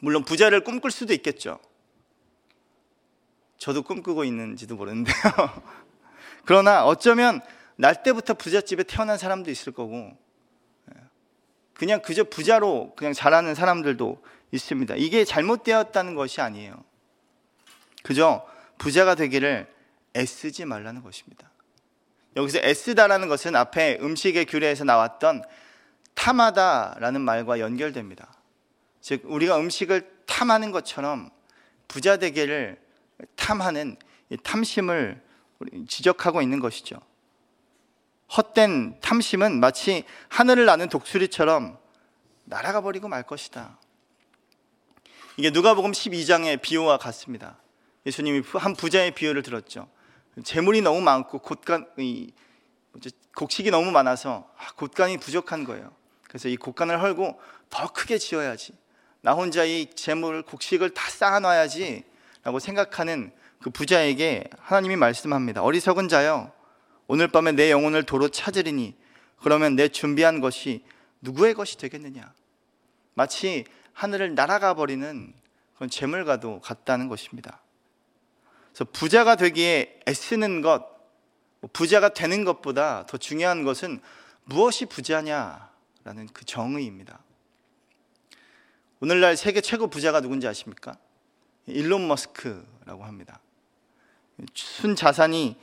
물론 0.00 0.24
부자를 0.24 0.62
꿈꿀 0.62 0.90
수도 0.90 1.12
있겠죠. 1.12 1.60
저도 3.58 3.82
꿈꾸고 3.82 4.24
있는지도 4.24 4.76
모르는데요. 4.76 5.14
그러나 6.44 6.84
어쩌면 6.84 7.40
날 7.76 8.02
때부터 8.02 8.34
부잣집에 8.34 8.84
태어난 8.84 9.18
사람도 9.18 9.50
있을 9.50 9.72
거고, 9.72 10.16
그냥 11.74 12.02
그저 12.02 12.24
부자로 12.24 12.94
그냥 12.96 13.12
자라는 13.12 13.54
사람들도 13.54 14.22
있습니다. 14.50 14.94
이게 14.96 15.24
잘못되었다는 15.24 16.14
것이 16.14 16.40
아니에요. 16.40 16.74
그저 18.02 18.46
부자가 18.78 19.14
되기를 19.14 19.72
애쓰지 20.16 20.64
말라는 20.64 21.02
것입니다. 21.02 21.50
여기서 22.36 22.58
애쓰다라는 22.58 23.28
것은 23.28 23.56
앞에 23.56 23.98
음식의 24.00 24.46
규례에서 24.46 24.84
나왔던 24.84 25.42
탐하다라는 26.14 27.20
말과 27.20 27.60
연결됩니다. 27.60 28.32
즉 29.08 29.22
우리가 29.24 29.58
음식을 29.58 30.06
탐하는 30.26 30.70
것처럼 30.70 31.30
부자 31.88 32.18
되기를 32.18 32.78
탐하는 33.36 33.96
탐심을 34.42 35.22
지적하고 35.88 36.42
있는 36.42 36.60
것이죠. 36.60 37.00
헛된 38.36 39.00
탐심은 39.00 39.60
마치 39.60 40.04
하늘을 40.28 40.66
나는 40.66 40.90
독수리처럼 40.90 41.78
날아가 42.44 42.82
버리고 42.82 43.08
말 43.08 43.22
것이다. 43.22 43.78
이게 45.38 45.48
누가복음 45.48 45.92
12장의 45.92 46.60
비유와 46.60 46.98
같습니다. 46.98 47.56
예수님이 48.04 48.42
한 48.56 48.74
부자의 48.74 49.12
비유를 49.12 49.42
들었죠. 49.42 49.88
재물이 50.44 50.82
너무 50.82 51.00
많고 51.00 51.38
곳간 51.38 51.88
이 51.96 52.30
곡식이 53.34 53.70
너무 53.70 53.90
많아서 53.90 54.52
아, 54.58 54.70
곳간이 54.72 55.16
부족한 55.16 55.64
거예요. 55.64 55.96
그래서 56.24 56.50
이 56.50 56.58
곳간을 56.58 57.00
헐고 57.00 57.40
더 57.70 57.90
크게 57.90 58.18
지어야지. 58.18 58.74
나 59.20 59.32
혼자 59.32 59.64
이 59.64 59.86
재물 59.94 60.42
곡식을 60.42 60.94
다 60.94 61.10
쌓아놔야지라고 61.10 62.58
생각하는 62.60 63.32
그 63.60 63.70
부자에게 63.70 64.44
하나님이 64.58 64.96
말씀합니다. 64.96 65.62
어리석은 65.62 66.08
자여, 66.08 66.52
오늘 67.08 67.28
밤에 67.28 67.52
내 67.52 67.70
영혼을 67.70 68.04
도로 68.04 68.28
찾으리니 68.28 68.96
그러면 69.40 69.76
내 69.76 69.88
준비한 69.88 70.40
것이 70.40 70.84
누구의 71.20 71.54
것이 71.54 71.78
되겠느냐? 71.78 72.32
마치 73.14 73.64
하늘을 73.92 74.34
날아가 74.34 74.74
버리는 74.74 75.32
그런 75.74 75.90
재물과도 75.90 76.60
같다는 76.60 77.08
것입니다. 77.08 77.60
그래서 78.72 78.84
부자가 78.92 79.34
되기에 79.34 80.00
애쓰는 80.06 80.62
것, 80.62 80.86
뭐 81.60 81.70
부자가 81.72 82.10
되는 82.10 82.44
것보다 82.44 83.06
더 83.06 83.16
중요한 83.16 83.64
것은 83.64 84.00
무엇이 84.44 84.86
부자냐라는 84.86 86.28
그 86.32 86.44
정의입니다. 86.44 87.18
오늘날 89.00 89.36
세계 89.36 89.60
최고 89.60 89.86
부자가 89.86 90.20
누군지 90.20 90.48
아십니까? 90.48 90.98
일론 91.66 92.08
머스크라고 92.08 93.04
합니다. 93.04 93.40
순 94.54 94.96
자산이 94.96 95.56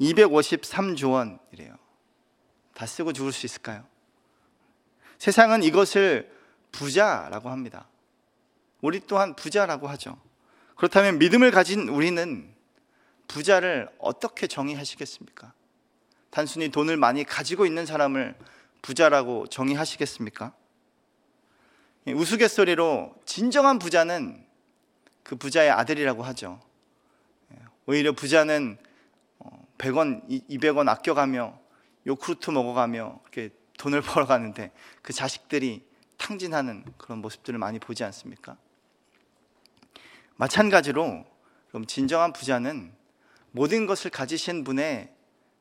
253조 0.00 1.12
원이래요. 1.12 1.76
다 2.74 2.86
쓰고 2.86 3.12
죽을 3.12 3.32
수 3.32 3.46
있을까요? 3.46 3.84
세상은 5.18 5.62
이것을 5.62 6.30
부자라고 6.72 7.48
합니다. 7.50 7.86
우리 8.80 9.00
또한 9.06 9.36
부자라고 9.36 9.86
하죠. 9.88 10.18
그렇다면 10.76 11.18
믿음을 11.18 11.50
가진 11.50 11.88
우리는 11.88 12.52
부자를 13.28 13.88
어떻게 13.98 14.46
정의하시겠습니까? 14.46 15.52
단순히 16.30 16.70
돈을 16.70 16.96
많이 16.96 17.24
가지고 17.24 17.66
있는 17.66 17.86
사람을 17.86 18.34
부자라고 18.82 19.46
정의하시겠습니까? 19.46 20.52
우스갯소리로 22.06 23.14
진정한 23.24 23.78
부자는 23.78 24.44
그 25.22 25.36
부자의 25.36 25.70
아들이라고 25.70 26.22
하죠. 26.24 26.60
오히려 27.86 28.12
부자는 28.12 28.78
100원, 29.78 30.48
200원 30.48 30.88
아껴가며 30.88 31.58
요크루트 32.06 32.50
먹어가며 32.50 33.20
이렇게 33.22 33.50
돈을 33.78 34.00
벌어가는데 34.02 34.72
그 35.02 35.12
자식들이 35.12 35.84
탕진하는 36.18 36.84
그런 36.98 37.18
모습들을 37.18 37.58
많이 37.58 37.78
보지 37.78 38.04
않습니까? 38.04 38.56
마찬가지로 40.36 41.24
그럼 41.68 41.86
진정한 41.86 42.32
부자는 42.32 42.92
모든 43.50 43.86
것을 43.86 44.10
가지신 44.10 44.64
분의 44.64 45.12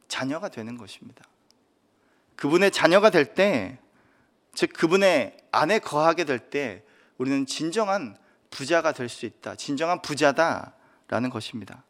자녀가 0.08 0.50
되는 0.50 0.78
것입니다. 0.78 1.26
그분의 2.36 2.72
자녀가 2.72 3.10
될 3.10 3.34
때, 3.34 3.80
즉 4.54 4.74
그분의 4.74 5.38
안에 5.52 5.80
거하게 5.80 6.24
될 6.26 6.40
때 6.40 6.84
우리는 7.18 7.46
진정한 7.46 8.18
부자가 8.50 8.92
될 8.92 9.08
수 9.10 9.26
있다. 9.26 9.56
진정한 9.56 10.02
부자다라는 10.02 11.30
것입니다. 11.32 11.84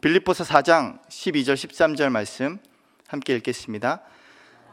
빌립보서 0.00 0.44
4장 0.44 1.00
12절 1.08 1.54
13절 1.54 2.10
말씀 2.10 2.58
함께 3.08 3.34
읽겠습니다. 3.36 4.00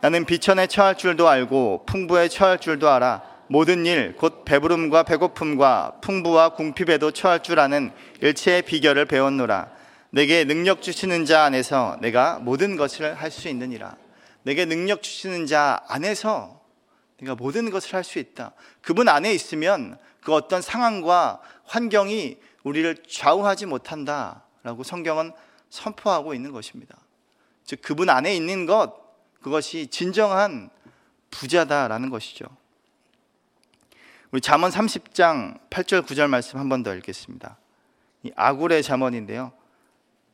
나는 0.01 0.25
비천에 0.25 0.67
처할 0.67 0.97
줄도 0.97 1.29
알고 1.29 1.85
풍부에 1.85 2.27
처할 2.27 2.57
줄도 2.59 2.89
알아 2.89 3.21
모든 3.47 3.85
일 3.85 4.15
곧 4.17 4.43
배부름과 4.45 5.03
배고픔과 5.03 5.99
풍부와 6.01 6.49
궁핍에도 6.55 7.11
처할 7.11 7.43
줄 7.43 7.59
아는 7.59 7.91
일체의 8.21 8.63
비결을 8.63 9.05
배웠노라. 9.05 9.69
내게 10.09 10.43
능력 10.43 10.81
주시는 10.81 11.25
자 11.25 11.43
안에서 11.43 11.97
내가 12.01 12.39
모든 12.39 12.75
것을 12.75 13.13
할 13.13 13.29
수 13.31 13.47
있느니라. 13.47 13.95
내게 14.43 14.65
능력 14.65 15.03
주시는 15.03 15.47
자 15.47 15.81
안에서 15.87 16.60
내가 17.21 17.35
모든 17.35 17.69
것을 17.69 17.93
할 17.93 18.03
수 18.03 18.19
있다. 18.19 18.53
그분 18.81 19.07
안에 19.07 19.33
있으면 19.33 19.97
그 20.21 20.33
어떤 20.33 20.61
상황과 20.61 21.41
환경이 21.65 22.37
우리를 22.63 23.03
좌우하지 23.07 23.67
못한다. 23.67 24.43
라고 24.63 24.83
성경은 24.83 25.31
선포하고 25.69 26.33
있는 26.33 26.51
것입니다. 26.51 26.95
즉, 27.63 27.81
그분 27.81 28.09
안에 28.09 28.35
있는 28.35 28.65
것, 28.65 28.93
그것이 29.41 29.87
진정한 29.87 30.69
부자다라는 31.31 32.09
것이죠. 32.09 32.45
우리 34.31 34.41
잠언 34.41 34.71
30장 34.71 35.59
8절 35.69 36.05
9절 36.05 36.27
말씀 36.27 36.59
한 36.59 36.69
번 36.69 36.83
더 36.83 36.93
읽겠습니다. 36.95 37.57
이 38.23 38.31
아굴의 38.35 38.83
잠언인데요. 38.83 39.51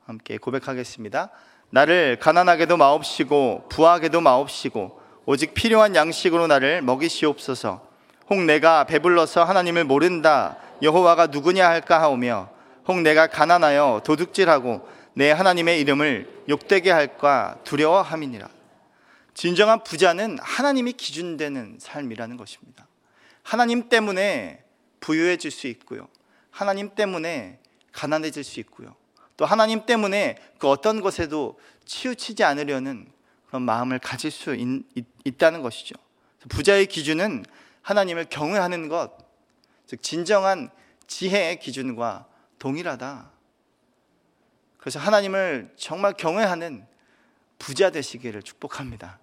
함께 0.06 0.38
고백하겠습니다. 0.38 1.30
나를 1.69 2.17
가난하게도 2.19 2.78
마옵시고 2.78 3.67
부하게도 3.69 4.21
마옵시고 4.21 5.07
오직 5.30 5.54
필요한 5.54 5.94
양식으로 5.94 6.48
나를 6.48 6.82
먹이시옵소서. 6.84 7.86
혹 8.30 8.44
내가 8.46 8.86
배불러서 8.86 9.44
하나님을 9.44 9.84
모른다 9.84 10.56
여호와가 10.82 11.28
누구냐 11.28 11.68
할까 11.68 12.02
하오며 12.02 12.50
혹 12.88 13.02
내가 13.02 13.28
가난하여 13.28 14.04
도둑질하고 14.06 14.88
내 15.16 15.32
하나님의 15.32 15.82
이름을 15.82 16.44
욕되게 16.48 16.92
할까 16.92 17.58
두려워함이니라. 17.66 18.48
진정한 19.34 19.84
부자는 19.84 20.38
하나님이 20.42 20.94
기준되는 20.94 21.80
삶이라는 21.82 22.38
것입니다. 22.38 22.88
하나님 23.44 23.90
때문에 23.90 24.63
부유해질 25.02 25.52
수 25.52 25.68
있고요. 25.68 26.08
하나님 26.52 26.96
때문에 26.96 27.60
가난해질 27.92 28.46
수 28.46 28.62
있고요. 28.62 28.96
또 29.36 29.46
하나님 29.46 29.86
때문에 29.86 30.38
그 30.58 30.70
어떤 30.70 31.02
것에도 31.02 31.60
치우치지 31.84 32.46
않으려는 32.46 33.17
그런 33.48 33.64
마음을 33.64 34.00
가질 34.00 34.32
수 34.32 34.56
있, 34.56 35.38
다는 35.38 35.62
것이죠. 35.62 35.96
부자의 36.50 36.86
기준은 36.86 37.46
하나님을 37.82 38.26
경외하는 38.30 38.90
것, 38.90 39.18
즉 39.86 40.02
진정한 40.04 40.70
지혜의 41.08 41.60
기준과 41.60 42.28
동일하다. 42.60 43.32
그래서 44.78 45.00
하나님을 45.00 45.74
정말 45.78 46.14
경외하는 46.14 46.86
부자 47.60 47.90
되시기를 47.90 48.44
축복합니다. 48.44 49.20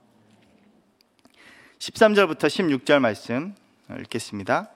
13절부터 1.79 2.47
16절 2.47 2.99
말씀 2.99 3.55
읽겠습니다. 4.01 4.71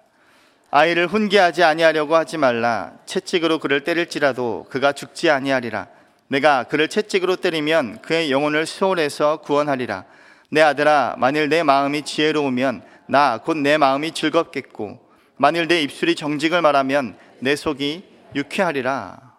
아이를 0.70 1.06
훈계하지 1.06 1.64
아니하려고 1.64 2.14
하지 2.14 2.36
말라. 2.36 2.98
채찍으로 3.06 3.58
그를 3.58 3.84
때릴지라도 3.84 4.66
그가 4.68 4.92
죽지 4.92 5.30
아니하리라. 5.30 5.88
내가 6.28 6.64
그를 6.64 6.88
채찍으로 6.88 7.36
때리면 7.36 8.02
그의 8.02 8.30
영혼을 8.30 8.66
수월해서 8.66 9.38
구원하리라. 9.38 10.04
내 10.50 10.60
아들아, 10.60 11.16
만일 11.18 11.48
내 11.48 11.62
마음이 11.62 12.02
지혜로우면 12.02 12.82
나 13.08 13.40
곧 13.44 13.56
내 13.56 13.78
마음이 13.78 14.12
즐겁겠고, 14.12 15.08
만일 15.36 15.68
내 15.68 15.82
입술이 15.82 16.14
정직을 16.14 16.62
말하면 16.62 17.18
내 17.40 17.56
속이 17.56 18.04
유쾌하리라. 18.34 19.34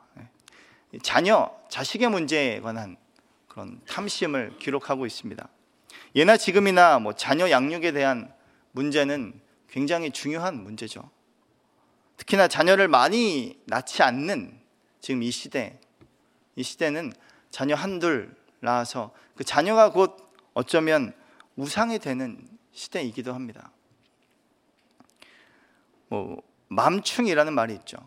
자녀, 1.04 1.52
자식의 1.70 2.10
문제에 2.10 2.60
관한 2.62 2.98
그런 3.48 3.80
탐심을 3.88 4.58
기록하고 4.60 5.06
있습니다. 5.06 5.48
예나 6.16 6.38
지금이나 6.38 7.00
뭐 7.00 7.14
자녀 7.14 7.50
양육에 7.52 7.92
대한 7.92 8.34
문제는 8.72 9.40
굉장히 9.70 10.10
중요한 10.10 10.64
문제죠. 10.64 11.10
특히나 12.18 12.48
자녀를 12.48 12.88
많이 12.88 13.60
낳지 13.66 14.02
않는 14.02 14.60
지금 15.00 15.22
이 15.22 15.30
시대, 15.30 15.80
이 16.60 16.64
시대는 16.64 17.14
자녀 17.52 17.74
한둘 17.74 18.36
낳아서 18.60 19.14
그 19.38 19.46
자녀가 19.46 19.94
곧 19.94 20.18
어쩌면 20.54 21.14
우상이 21.56 22.00
되는 22.00 22.46
시대이기도 22.74 23.34
합니다. 23.34 23.72
뭐 26.10 26.42
맘충이라는 26.68 27.54
말이 27.54 27.74
있죠. 27.76 27.98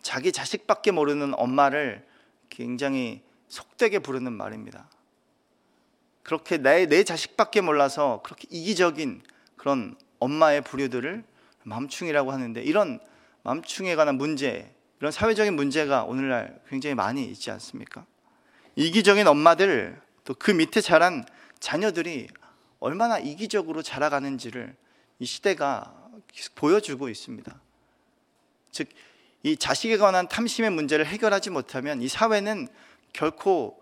자기 0.00 0.30
자식밖에 0.30 0.92
모르는 0.92 1.34
엄마를 1.34 2.06
굉장히 2.50 3.24
속되게 3.48 3.98
부르는 3.98 4.32
말입니다. 4.32 4.88
그렇게 6.22 6.58
내, 6.58 6.86
내 6.86 7.02
자식밖에 7.02 7.62
몰라서 7.62 8.20
그렇게 8.22 8.46
이기적인 8.48 9.22
그런 9.56 9.96
엄마의 10.20 10.62
부류들을 10.62 11.24
맘충이라고 11.64 12.30
하는데 12.30 12.62
이런 12.62 13.00
맘충에 13.42 13.96
관한 13.96 14.18
문제, 14.18 14.72
이런 15.00 15.12
사회적인 15.12 15.54
문제가 15.54 16.04
오늘날 16.04 16.60
굉장히 16.68 16.94
많이 16.94 17.24
있지 17.24 17.50
않습니까? 17.50 18.06
이기적인 18.76 19.26
엄마들 19.26 20.00
또 20.24 20.34
그 20.34 20.50
밑에 20.50 20.80
자란 20.80 21.24
자녀들이 21.60 22.28
얼마나 22.80 23.18
이기적으로 23.18 23.82
자라가는지를 23.82 24.76
이 25.18 25.24
시대가 25.24 25.94
보여주고 26.54 27.08
있습니다. 27.08 27.60
즉, 28.70 28.88
이 29.42 29.56
자식에 29.56 29.96
관한 29.96 30.28
탐심의 30.28 30.70
문제를 30.70 31.06
해결하지 31.06 31.50
못하면 31.50 32.02
이 32.02 32.08
사회는 32.08 32.68
결코 33.12 33.80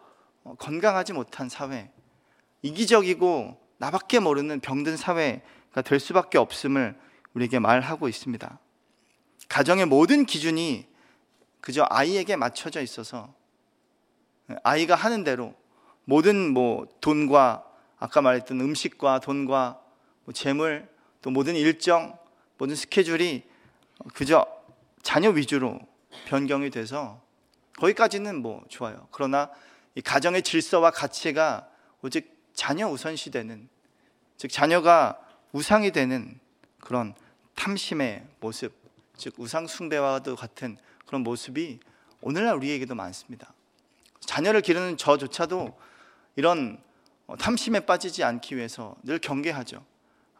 건강하지 0.59 1.15
못한 1.15 1.49
사회, 1.49 1.91
이기적이고 2.63 3.59
나밖에 3.79 4.21
모르는 4.21 4.61
병든 4.61 4.97
사회가 4.97 5.83
될 5.85 5.99
수밖에 5.99 6.39
없음을 6.39 6.97
우리에게 7.33 7.59
말하고 7.59 8.09
있습니다. 8.09 8.59
가정의 9.49 9.87
모든 9.87 10.27
기준이 10.27 10.87
그저 11.65 11.87
아이에게 11.89 12.37
맞춰져 12.37 12.83
있어서 12.83 13.33
아이가 14.65 14.95
하는 14.95 15.25
대로 15.25 15.55
모든 16.05 16.53
뭐 16.53 16.87
돈과 17.01 17.65
아까 17.99 18.21
말했던 18.21 18.61
음식과 18.61 19.21
돈과 19.21 19.81
뭐 20.27 20.35
재물 20.35 20.87
또 21.23 21.31
모든 21.31 21.57
일정 21.57 22.19
모든 22.59 22.77
스케줄이 22.77 23.45
그저 24.13 24.47
자녀 25.03 25.31
위주로 25.31 25.81
변경이 26.27 26.69
돼서 26.69 27.23
거기까지는 27.79 28.43
뭐 28.43 28.63
좋아요. 28.69 29.09
그러나 29.11 29.51
이 29.95 30.03
가정의 30.03 30.43
질서와 30.43 30.91
가치가 30.91 31.67
오직 32.03 32.45
자녀 32.53 32.89
우선시 32.89 33.31
되는 33.31 33.71
즉 34.37 34.51
자녀가 34.51 35.19
우상이 35.53 35.93
되는 35.93 36.39
그런 36.81 37.15
탐심의 37.55 38.27
모습 38.41 38.75
즉 39.17 39.33
우상 39.39 39.67
숭배와도 39.67 40.37
같은 40.37 40.77
그런 41.15 41.23
모습이 41.23 41.79
오늘날 42.23 42.57
우리에게도 42.57 42.97
많습니다. 42.97 43.55
자녀를 44.19 44.63
기르는 44.63 44.97
저조차도 44.97 45.79
이런 46.35 46.83
어, 47.29 47.37
탐심에 47.37 47.87
빠지지 47.87 48.25
않기 48.25 48.57
위해서 48.57 48.97
늘 49.05 49.21
경계하죠. 49.21 49.85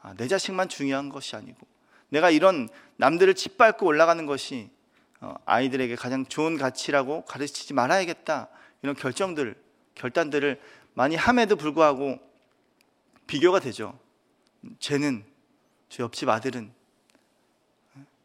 아, 0.03 0.15
내 0.15 0.27
자식만 0.27 0.69
중요한 0.69 1.11
것이 1.11 1.37
아니고 1.37 1.65
내가 2.09 2.31
이런 2.31 2.69
남들을 2.97 3.33
짓밟고 3.35 3.87
올라가는 3.87 4.27
것이 4.27 4.69
어, 5.21 5.37
아이들에게 5.45 5.95
가장 5.95 6.27
좋은 6.27 6.59
가치라고 6.59 7.25
가르치지 7.25 7.73
말아야겠다 7.73 8.49
이런 8.83 8.97
결정들 8.97 9.55
결단들을 9.95 10.61
많이 10.95 11.15
함에도 11.15 11.55
불구하고 11.55 12.19
비교가 13.29 13.61
되죠. 13.61 13.97
쟤는 14.81 15.25
저 15.89 16.03
옆집 16.03 16.29
아들은 16.29 16.73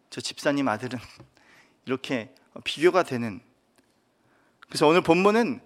저 0.09 0.19
집사님 0.19 0.67
아들은 0.67 0.97
이렇게 1.85 2.33
비교가 2.63 3.03
되는 3.03 3.41
그래서 4.67 4.87
오늘 4.87 5.01
본문은 5.01 5.61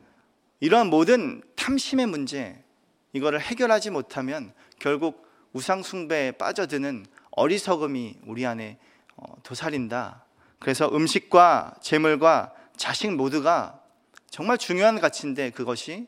이러한 0.60 0.88
모든 0.88 1.41
탐심의 1.56 2.08
문제 2.08 2.63
이거를 3.12 3.41
해결하지 3.41 3.89
못하면 3.89 4.54
결국 4.80 5.28
우상 5.52 5.84
숭배에 5.84 6.32
빠져드는 6.32 7.06
어리석음이 7.32 8.19
우리 8.26 8.46
안에 8.46 8.80
어, 9.15 9.36
도사린다. 9.43 10.26
그래서 10.60 10.89
음식과 10.91 11.76
재물과 11.82 12.54
자식 12.78 13.13
모두가 13.13 13.82
정말 14.30 14.58
중요한 14.58 15.00
가치인데 15.00 15.52
그것이 15.52 16.08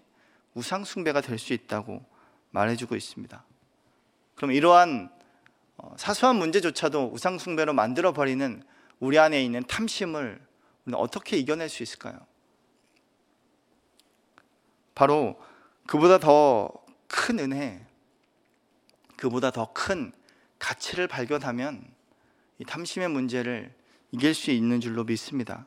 우상 0.53 0.83
숭배가 0.83 1.21
될 1.21 1.38
수 1.38 1.53
있다고 1.53 2.03
말해주고 2.51 2.95
있습니다. 2.95 3.43
그럼 4.35 4.51
이러한 4.51 5.09
어, 5.77 5.93
사소한 5.97 6.38
문제조차도 6.38 7.11
우상 7.13 7.38
숭배로 7.38 7.73
만들어 7.73 8.13
버리는 8.13 8.63
우리 8.99 9.19
안에 9.19 9.43
있는 9.43 9.63
탐심을 9.67 10.44
어떻게 10.93 11.37
이겨낼 11.37 11.69
수 11.69 11.83
있을까요? 11.83 12.19
바로 14.93 15.39
그보다 15.87 16.19
더 16.19 16.85
큰 17.07 17.39
은혜, 17.39 17.85
그보다 19.15 19.49
더 19.49 19.71
큰 19.73 20.11
가치를 20.59 21.07
발견하면 21.07 21.83
이 22.59 22.65
탐심의 22.65 23.09
문제를 23.09 23.73
이길 24.11 24.33
수 24.33 24.51
있는 24.51 24.81
줄로 24.81 25.03
믿습니다. 25.05 25.65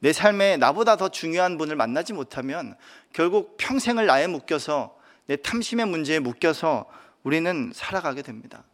내 0.00 0.12
삶에 0.12 0.56
나보다 0.56 0.96
더 0.96 1.08
중요한 1.08 1.58
분을 1.58 1.76
만나지 1.76 2.12
못하면 2.12 2.76
결국 3.12 3.56
평생을 3.56 4.06
나에 4.06 4.26
묶여서 4.26 4.98
내 5.26 5.36
탐심의 5.36 5.86
문제에 5.86 6.18
묶여서 6.18 6.90
우리는 7.22 7.70
살아가게 7.74 8.22
됩니다. 8.22 8.64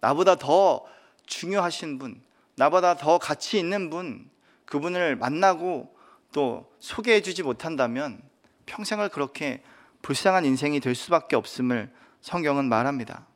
나보다 0.00 0.36
더 0.36 0.86
중요하신 1.26 1.98
분, 1.98 2.22
나보다 2.54 2.96
더 2.96 3.18
가치 3.18 3.58
있는 3.58 3.90
분, 3.90 4.30
그분을 4.68 5.16
만나고 5.16 5.94
또 6.32 6.70
소개해 6.78 7.22
주지 7.22 7.42
못한다면 7.42 8.20
평생을 8.66 9.08
그렇게 9.08 9.62
불쌍한 10.02 10.44
인생이 10.44 10.80
될 10.80 10.94
수밖에 10.94 11.36
없음을 11.36 11.90
성경은 12.20 12.66
말합니다. 12.66 13.26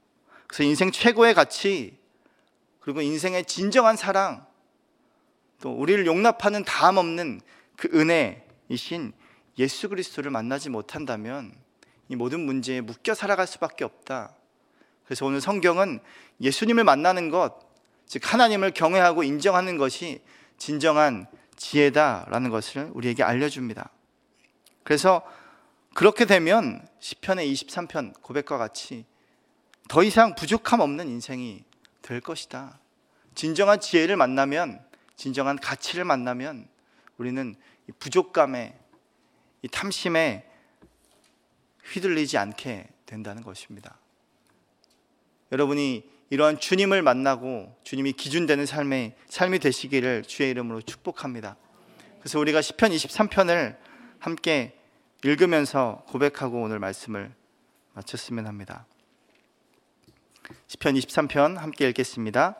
그래서 0.46 0.64
인생 0.64 0.92
최고의 0.92 1.32
가치, 1.34 1.98
그리고 2.80 3.00
인생의 3.00 3.46
진정한 3.46 3.96
사랑, 3.96 4.46
또 5.60 5.72
우리를 5.72 6.04
용납하는 6.06 6.64
다음 6.64 6.98
없는 6.98 7.40
그 7.76 7.88
은혜이신 7.94 9.12
예수 9.58 9.88
그리스도를 9.88 10.30
만나지 10.30 10.68
못한다면 10.68 11.54
이 12.08 12.16
모든 12.16 12.40
문제에 12.40 12.82
묶여 12.82 13.14
살아갈 13.14 13.46
수밖에 13.46 13.84
없다. 13.84 14.34
그래서 15.04 15.24
오늘 15.24 15.40
성경은 15.40 16.00
예수님을 16.40 16.84
만나는 16.84 17.30
것, 17.30 17.58
즉 18.06 18.30
하나님을 18.30 18.72
경외하고 18.72 19.22
인정하는 19.22 19.78
것이 19.78 20.20
진정한 20.62 21.26
지혜다라는 21.56 22.50
것을 22.50 22.88
우리에게 22.94 23.24
알려줍니다. 23.24 23.90
그래서 24.84 25.28
그렇게 25.92 26.24
되면 26.24 26.86
시편의 27.00 27.52
23편 27.52 28.22
고백과 28.22 28.58
같이 28.58 29.04
더 29.88 30.04
이상 30.04 30.36
부족함 30.36 30.78
없는 30.78 31.08
인생이 31.08 31.64
될 32.00 32.20
것이다. 32.20 32.78
진정한 33.34 33.80
지혜를 33.80 34.14
만나면 34.14 34.86
진정한 35.16 35.58
가치를 35.58 36.04
만나면 36.04 36.68
우리는 37.18 37.56
이 37.88 37.92
부족감에 37.98 38.78
이 39.62 39.68
탐심에 39.68 40.48
휘둘리지 41.86 42.38
않게 42.38 42.86
된다는 43.04 43.42
것입니다. 43.42 43.98
여러분이 45.50 46.08
이러한 46.32 46.58
주님을 46.58 47.02
만나고 47.02 47.76
주님이 47.84 48.14
기준되는 48.14 48.64
삶의 48.64 49.12
삶이 49.28 49.58
되시기를 49.58 50.22
주의 50.22 50.48
이름으로 50.48 50.80
축복합니다. 50.80 51.56
그래서 52.20 52.38
우리가 52.38 52.62
시편 52.62 52.90
23편을 52.90 53.76
함께 54.18 54.74
읽으면서 55.24 56.02
고백하고 56.08 56.62
오늘 56.62 56.78
말씀을 56.78 57.30
마쳤으면 57.92 58.46
합니다. 58.46 58.86
시편 60.68 60.94
23편 60.94 61.56
함께 61.56 61.86
읽겠습니다. 61.90 62.56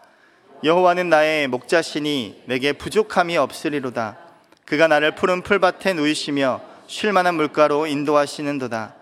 여호와는 0.65 1.09
나의 1.09 1.49
목자시니 1.49 2.43
내게 2.49 2.75
부족함이 2.75 3.39
없으리로다. 3.39 4.19
그가 4.67 4.87
나를 4.87 5.15
푸른 5.15 5.41
풀밭에 5.41 5.95
누이시며 5.95 6.61
쉴 6.89 7.15
만한 7.15 7.37
물가로 7.37 7.87
인도하시는도다. 7.87 9.02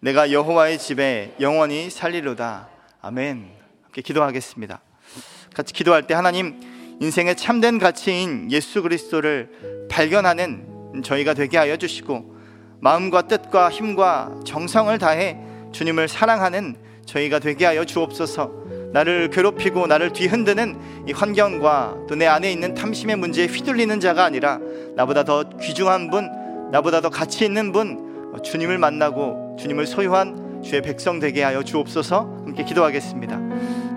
내가 0.00 0.32
여호와의 0.32 0.78
집에 0.78 1.34
영원히 1.40 1.90
살리로다. 1.90 2.68
아멘. 3.02 3.50
함께 3.84 4.00
기도하겠습니다. 4.02 4.80
같이 5.54 5.72
기도할 5.74 6.06
때 6.06 6.14
하나님 6.14 6.58
인생의 7.00 7.36
참된 7.36 7.78
가치인 7.78 8.50
예수 8.50 8.82
그리스도를 8.82 9.88
발견하는 9.90 11.02
저희가 11.04 11.34
되게 11.34 11.58
하여 11.58 11.76
주시고 11.76 12.34
마음과 12.80 13.22
뜻과 13.22 13.70
힘과 13.70 14.40
정성을 14.46 14.96
다해 14.98 15.38
주님을 15.72 16.08
사랑하는 16.08 16.76
저희가 17.04 17.38
되게 17.38 17.66
하여 17.66 17.84
주옵소서. 17.84 18.60
나를 18.92 19.28
괴롭히고 19.30 19.86
나를 19.86 20.12
뒤흔드는 20.12 21.06
이 21.08 21.12
환경과 21.12 22.06
또 22.08 22.14
내 22.16 22.26
안에 22.26 22.50
있는 22.50 22.74
탐심의 22.74 23.16
문제에 23.16 23.46
휘둘리는 23.46 24.00
자가 24.00 24.24
아니라 24.24 24.58
나보다 24.96 25.24
더 25.24 25.44
귀중한 25.58 26.10
분, 26.10 26.28
나보다 26.72 27.00
더 27.00 27.08
가치 27.08 27.44
있는 27.44 27.70
분, 27.72 28.09
주님을 28.42 28.78
만나고 28.78 29.56
주님을 29.58 29.86
소유한 29.86 30.62
주의 30.62 30.82
백성 30.82 31.18
되게 31.18 31.42
하여 31.42 31.62
주옵소서. 31.62 32.42
함께 32.44 32.64
기도하겠습니다. 32.64 33.38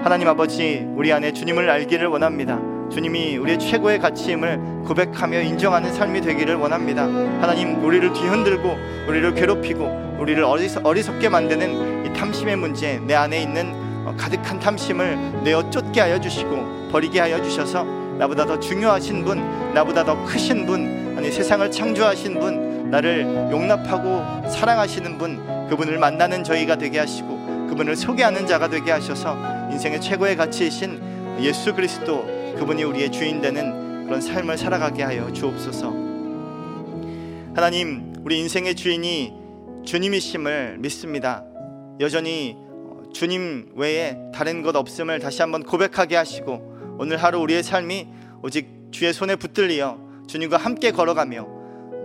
하나님 0.03 0.27
아버지, 0.27 0.85
우리 0.95 1.11
안에 1.11 1.33
주님을 1.33 1.69
알기를 1.69 2.07
원합니다. 2.07 2.59
주님이 2.91 3.37
우리의 3.37 3.59
최고의 3.59 3.99
가치임을 3.99 4.83
고백하며 4.85 5.41
인정하는 5.41 5.93
삶이 5.93 6.21
되기를 6.21 6.55
원합니다. 6.55 7.03
하나님, 7.03 7.83
우리를 7.83 8.13
뒤흔들고 8.13 8.77
우리를 9.07 9.33
괴롭히고 9.33 10.17
우리를 10.19 10.43
어리석 10.43 11.19
게 11.19 11.29
만드는 11.29 12.05
이 12.05 12.13
탐심의 12.13 12.55
문제, 12.57 12.99
내 12.99 13.15
안에 13.15 13.41
있는 13.41 13.73
어, 14.05 14.13
가득한 14.17 14.59
탐심을 14.59 15.43
내어 15.43 15.69
쫓게 15.69 16.01
하여 16.01 16.19
주시고 16.19 16.89
버리게 16.91 17.19
하여 17.19 17.41
주셔서 17.41 17.83
나보다 18.17 18.45
더 18.45 18.59
중요하신 18.59 19.23
분, 19.25 19.73
나보다 19.73 20.03
더 20.03 20.23
크신 20.25 20.65
분, 20.65 21.15
아니 21.17 21.31
세상을 21.31 21.71
창조하신 21.71 22.39
분, 22.39 22.72
나를 22.93 23.23
용납하고 23.51 24.47
사랑하시는 24.47 25.17
분, 25.17 25.67
그분을 25.67 25.97
만나는 25.97 26.43
저희가 26.43 26.75
되게 26.75 26.99
하시고 26.99 27.67
그분을 27.69 27.95
소개하는 27.95 28.45
자가 28.45 28.69
되게 28.69 28.91
하셔서 28.91 29.35
인생의 29.71 29.99
최고의 29.99 30.35
가치이신 30.35 31.39
예수 31.41 31.73
그리스도 31.73 32.23
그분이 32.55 32.83
우리의 32.83 33.11
주인 33.11 33.41
되는 33.41 34.05
그런 34.05 34.21
삶을 34.21 34.59
살아가게 34.59 35.01
하여 35.01 35.33
주옵소서. 35.33 35.87
하나님, 37.55 38.13
우리 38.23 38.39
인생의 38.41 38.75
주인이 38.75 39.33
주님이심을 39.85 40.77
믿습니다. 40.77 41.43
여전히 41.99 42.55
주님 43.11 43.71
외에 43.75 44.17
다른 44.35 44.61
것 44.61 44.75
없음을 44.75 45.17
다시 45.17 45.41
한번 45.41 45.63
고백하게 45.63 46.15
하시고 46.15 46.97
오늘 46.99 47.17
하루 47.17 47.39
우리의 47.39 47.63
삶이 47.63 48.07
오직 48.43 48.67
주의 48.91 49.11
손에 49.11 49.35
붙들리어 49.35 49.97
주님과 50.27 50.57
함께 50.57 50.91
걸어가며 50.91 51.52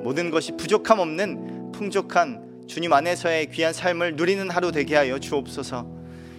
모든 0.03 0.31
것이 0.31 0.53
부족함 0.57 0.99
없는 0.99 1.73
풍족한 1.73 2.67
주님 2.67 2.93
안에서의 2.93 3.51
귀한 3.51 3.73
삶을 3.73 4.17
누리는 4.17 4.51
하루 4.51 4.73
되게 4.73 4.95
하여 4.95 5.19
주옵소서. 5.19 5.87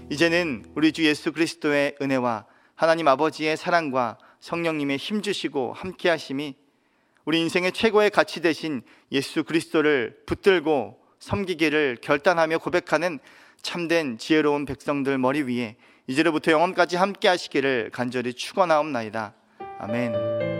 이제는 0.10 0.66
우리 0.76 0.92
주 0.92 1.06
예수 1.06 1.32
그리스도의 1.32 1.96
은혜와 2.02 2.46
하나님 2.76 3.08
아버지의 3.08 3.58
사랑과 3.58 4.18
성령님의 4.40 4.98
힘 4.98 5.22
주시고 5.22 5.74
함께 5.74 6.10
하심이 6.10 6.56
우리 7.26 7.42
인생의 7.42 7.74
최고의 7.74 8.10
가치 8.10 8.42
대신 8.42 8.82
예수 9.12 9.44
그리스도를 9.44 10.18
붙들고 10.26 10.98
섬기기를 11.20 11.98
결단하며 12.02 12.60
고백하는 12.60 13.20
참된 13.62 14.18
지혜로운 14.18 14.66
백성들 14.66 15.18
머리 15.18 15.42
위에 15.44 15.76
이제로부터 16.08 16.52
영원까지 16.52 16.96
함께 16.96 17.28
하시기를 17.28 17.92
간절히 17.94 18.34
축원하옵나이다. 18.34 19.34
아멘. 19.80 20.59